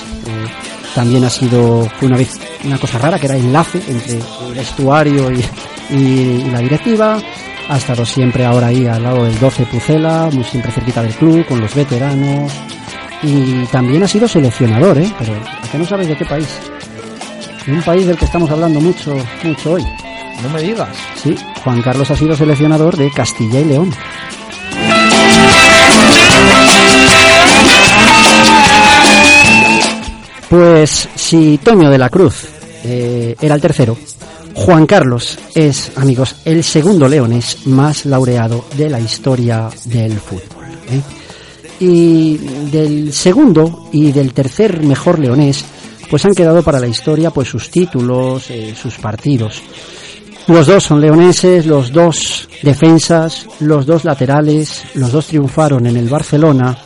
También 0.97 1.23
ha 1.25 1.31
sido, 1.31 1.89
fue 1.99 2.09
una 2.09 2.17
vez 2.17 2.31
una 2.65 2.79
cosa 2.79 2.99
rara 2.99 3.19
que 3.21 3.27
era 3.27 3.37
enlace 3.37 3.81
entre 3.87 4.15
el 4.49 4.55
vestuario 4.55 5.31
y, 5.31 5.45
y- 5.91 5.97
y 6.47 6.51
la 6.51 6.59
directiva. 6.59 7.19
Ha 7.69 7.77
estado 7.77 8.05
siempre 8.05 8.45
ahora 8.45 8.69
ahí 8.69 8.87
al 8.87 9.03
lado 9.03 9.25
del 9.25 9.39
12 9.39 9.67
Pucela, 9.67 10.29
muy 10.33 10.43
siempre 10.45 10.73
cerquita 10.73 11.03
del 11.03 11.15
club, 11.15 11.45
con 11.47 11.61
los 11.61 11.75
veteranos. 11.75 12.51
Y 13.23 13.65
también 13.67 14.03
ha 14.03 14.09
sido 14.09 14.27
seleccionador, 14.29 14.99
¿eh? 14.99 15.13
Pero 15.19 15.35
¿a 15.35 15.69
qué 15.71 15.79
no 15.79 15.85
sabes 15.85 16.09
de 16.09 16.17
qué 16.17 16.25
país? 16.25 16.49
De 17.67 17.73
un 17.73 17.83
país 17.83 18.07
del 18.07 18.17
que 18.17 18.25
estamos 18.25 18.51
hablando 18.51 18.81
mucho, 18.81 19.17
mucho 19.43 19.73
hoy. 19.73 19.85
No 20.43 20.49
me 20.51 20.63
digas. 20.63 20.89
Sí, 21.23 21.35
Juan 21.65 21.83
Carlos 21.83 22.11
ha 22.11 22.17
sido 22.17 22.37
seleccionador 22.37 22.97
de 22.97 23.11
Castilla 23.11 23.61
y 23.61 23.65
León. 23.65 23.91
Pues 30.49 31.09
si 31.15 31.59
Toño 31.59 31.91
de 31.91 31.99
la 31.99 32.09
Cruz 32.09 32.45
eh, 32.85 33.35
era 33.41 33.55
el 33.55 33.61
tercero, 33.61 33.97
Juan 34.55 34.87
Carlos 34.87 35.39
es, 35.55 35.93
amigos, 35.97 36.37
el 36.45 36.65
segundo 36.65 37.09
leonés 37.09 37.67
más 37.67 38.07
laureado 38.07 38.65
de 38.77 38.89
la 38.89 38.99
historia 38.99 39.69
del 39.85 40.19
fútbol. 40.19 40.65
¿eh? 40.91 41.01
Y 41.81 42.37
del 42.71 43.13
segundo 43.13 43.89
y 43.93 44.13
del 44.13 44.33
tercer 44.33 44.83
mejor 44.83 45.19
leonés, 45.19 45.65
pues 46.09 46.25
han 46.25 46.35
quedado 46.35 46.63
para 46.63 46.81
la 46.81 46.87
historia 46.87 47.31
pues 47.31 47.49
sus 47.49 47.71
títulos, 47.71 48.51
eh, 48.51 48.75
sus 48.81 48.97
partidos. 48.97 49.63
Los 50.47 50.69
dos 50.69 50.85
son 50.85 51.01
leoneses, 51.01 51.67
los 51.67 51.93
dos 51.93 52.49
defensas, 52.63 53.47
los 53.61 53.85
dos 53.85 54.05
laterales, 54.05 54.85
los 54.95 55.11
dos 55.11 55.27
triunfaron 55.27 55.87
en 55.87 55.97
el 55.97 56.09
Barcelona, 56.09 56.79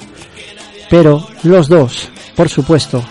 pero 0.89 1.25
los 1.45 1.69
dos, 1.69 2.09
por 2.35 2.49
supuesto, 2.49 3.05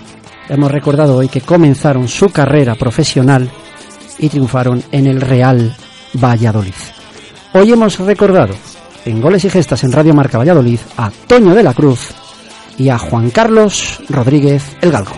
hemos 0.49 0.71
recordado 0.71 1.15
hoy 1.15 1.29
que 1.29 1.41
comenzaron 1.41 2.07
su 2.07 2.29
carrera 2.29 2.75
profesional 2.75 3.49
y 4.17 4.27
triunfaron 4.29 4.83
en 4.91 5.07
el 5.07 5.21
Real 5.21 5.75
Valladolid. 6.13 6.73
Hoy 7.53 7.71
hemos 7.71 7.99
recordado 7.99 8.55
en 9.05 9.21
Goles 9.21 9.45
y 9.45 9.49
Gestas 9.49 9.83
en 9.83 9.91
Radio 9.91 10.13
Marca 10.13 10.37
Valladolid 10.37 10.79
a 10.97 11.09
Toño 11.27 11.53
de 11.55 11.63
la 11.63 11.73
Cruz 11.73 12.09
y 12.77 12.89
a 12.89 12.97
Juan 12.97 13.29
Carlos 13.29 14.01
Rodríguez 14.09 14.63
El 14.81 14.91
Galgo. 14.91 15.13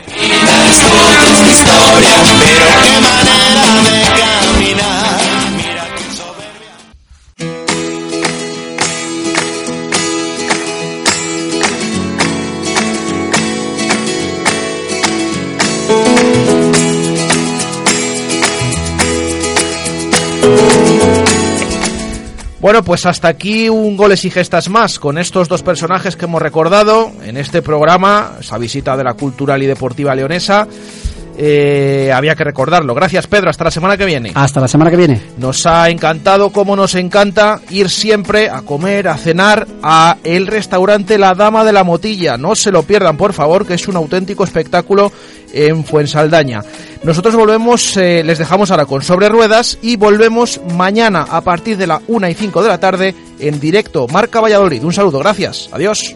Bueno, 22.62 22.84
pues 22.84 23.08
hasta 23.08 23.28
aquí 23.28 23.69
un 23.69 23.97
goles 23.97 24.24
y 24.24 24.30
gestas 24.30 24.69
más 24.69 25.00
con 25.00 25.17
estos 25.17 25.50
dos 25.50 25.63
personajes 25.63 26.15
que 26.15 26.26
hemos 26.26 26.39
recordado 26.39 27.12
en 27.24 27.38
este 27.38 27.63
programa, 27.63 28.34
esa 28.39 28.60
visita 28.60 28.95
de 28.95 29.04
la 29.04 29.15
cultural 29.15 29.63
y 29.63 29.65
deportiva 29.65 30.13
leonesa. 30.13 30.67
Eh, 31.43 32.12
había 32.13 32.36
que 32.36 32.43
recordarlo. 32.43 32.93
Gracias, 32.93 33.25
Pedro. 33.25 33.49
Hasta 33.49 33.63
la 33.63 33.71
semana 33.71 33.97
que 33.97 34.06
viene. 34.06 34.32
Hasta 34.36 34.62
la 34.62 34.67
semana 34.67 34.91
que 34.91 34.97
viene. 34.97 35.19
Nos 35.39 35.65
ha 35.65 35.89
encantado, 35.89 36.51
como 36.51 36.75
nos 36.75 36.93
encanta, 36.93 37.60
ir 37.71 37.89
siempre 37.89 38.47
a 38.47 38.62
comer, 38.62 39.08
a 39.08 39.17
cenar 39.17 39.65
a 39.82 40.17
el 40.23 40.45
restaurante 40.45 41.17
La 41.17 41.34
Dama 41.34 41.63
de 41.63 41.73
la 41.73 41.84
Motilla. 41.84 42.38
No 42.38 42.54
se 42.54 42.71
lo 42.71 42.84
pierdan, 42.84 43.17
por 43.17 43.34
favor, 43.34 43.65
que 43.65 43.73
es 43.73 43.88
un 43.88 43.95
auténtico 43.95 44.43
espectáculo 44.43 45.12
en 45.51 45.84
Fuensaldaña. 45.84 46.62
Nosotros 47.01 47.34
volvemos, 47.34 47.97
eh, 47.97 48.21
les 48.23 48.38
dejamos 48.38 48.69
ahora 48.69 48.86
con 48.86 49.01
Sobre 49.01 49.27
Ruedas 49.27 49.80
y 49.82 49.95
volvemos 49.95 50.62
mañana 50.75 51.25
a 51.27 51.41
partir 51.41 51.75
de 51.75 51.88
la 51.88 52.04
1 52.08 52.30
y 52.30 52.36
5 52.36 52.62
de 52.62 52.69
la 52.69 52.80
tarde 52.80 53.15
en 53.39 53.60
directo 53.60 54.08
Marca 54.08 54.41
Valladolid. 54.41 54.84
Un 54.84 54.93
saludo, 54.93 55.17
gracias. 55.17 55.69
Adiós. 55.71 56.15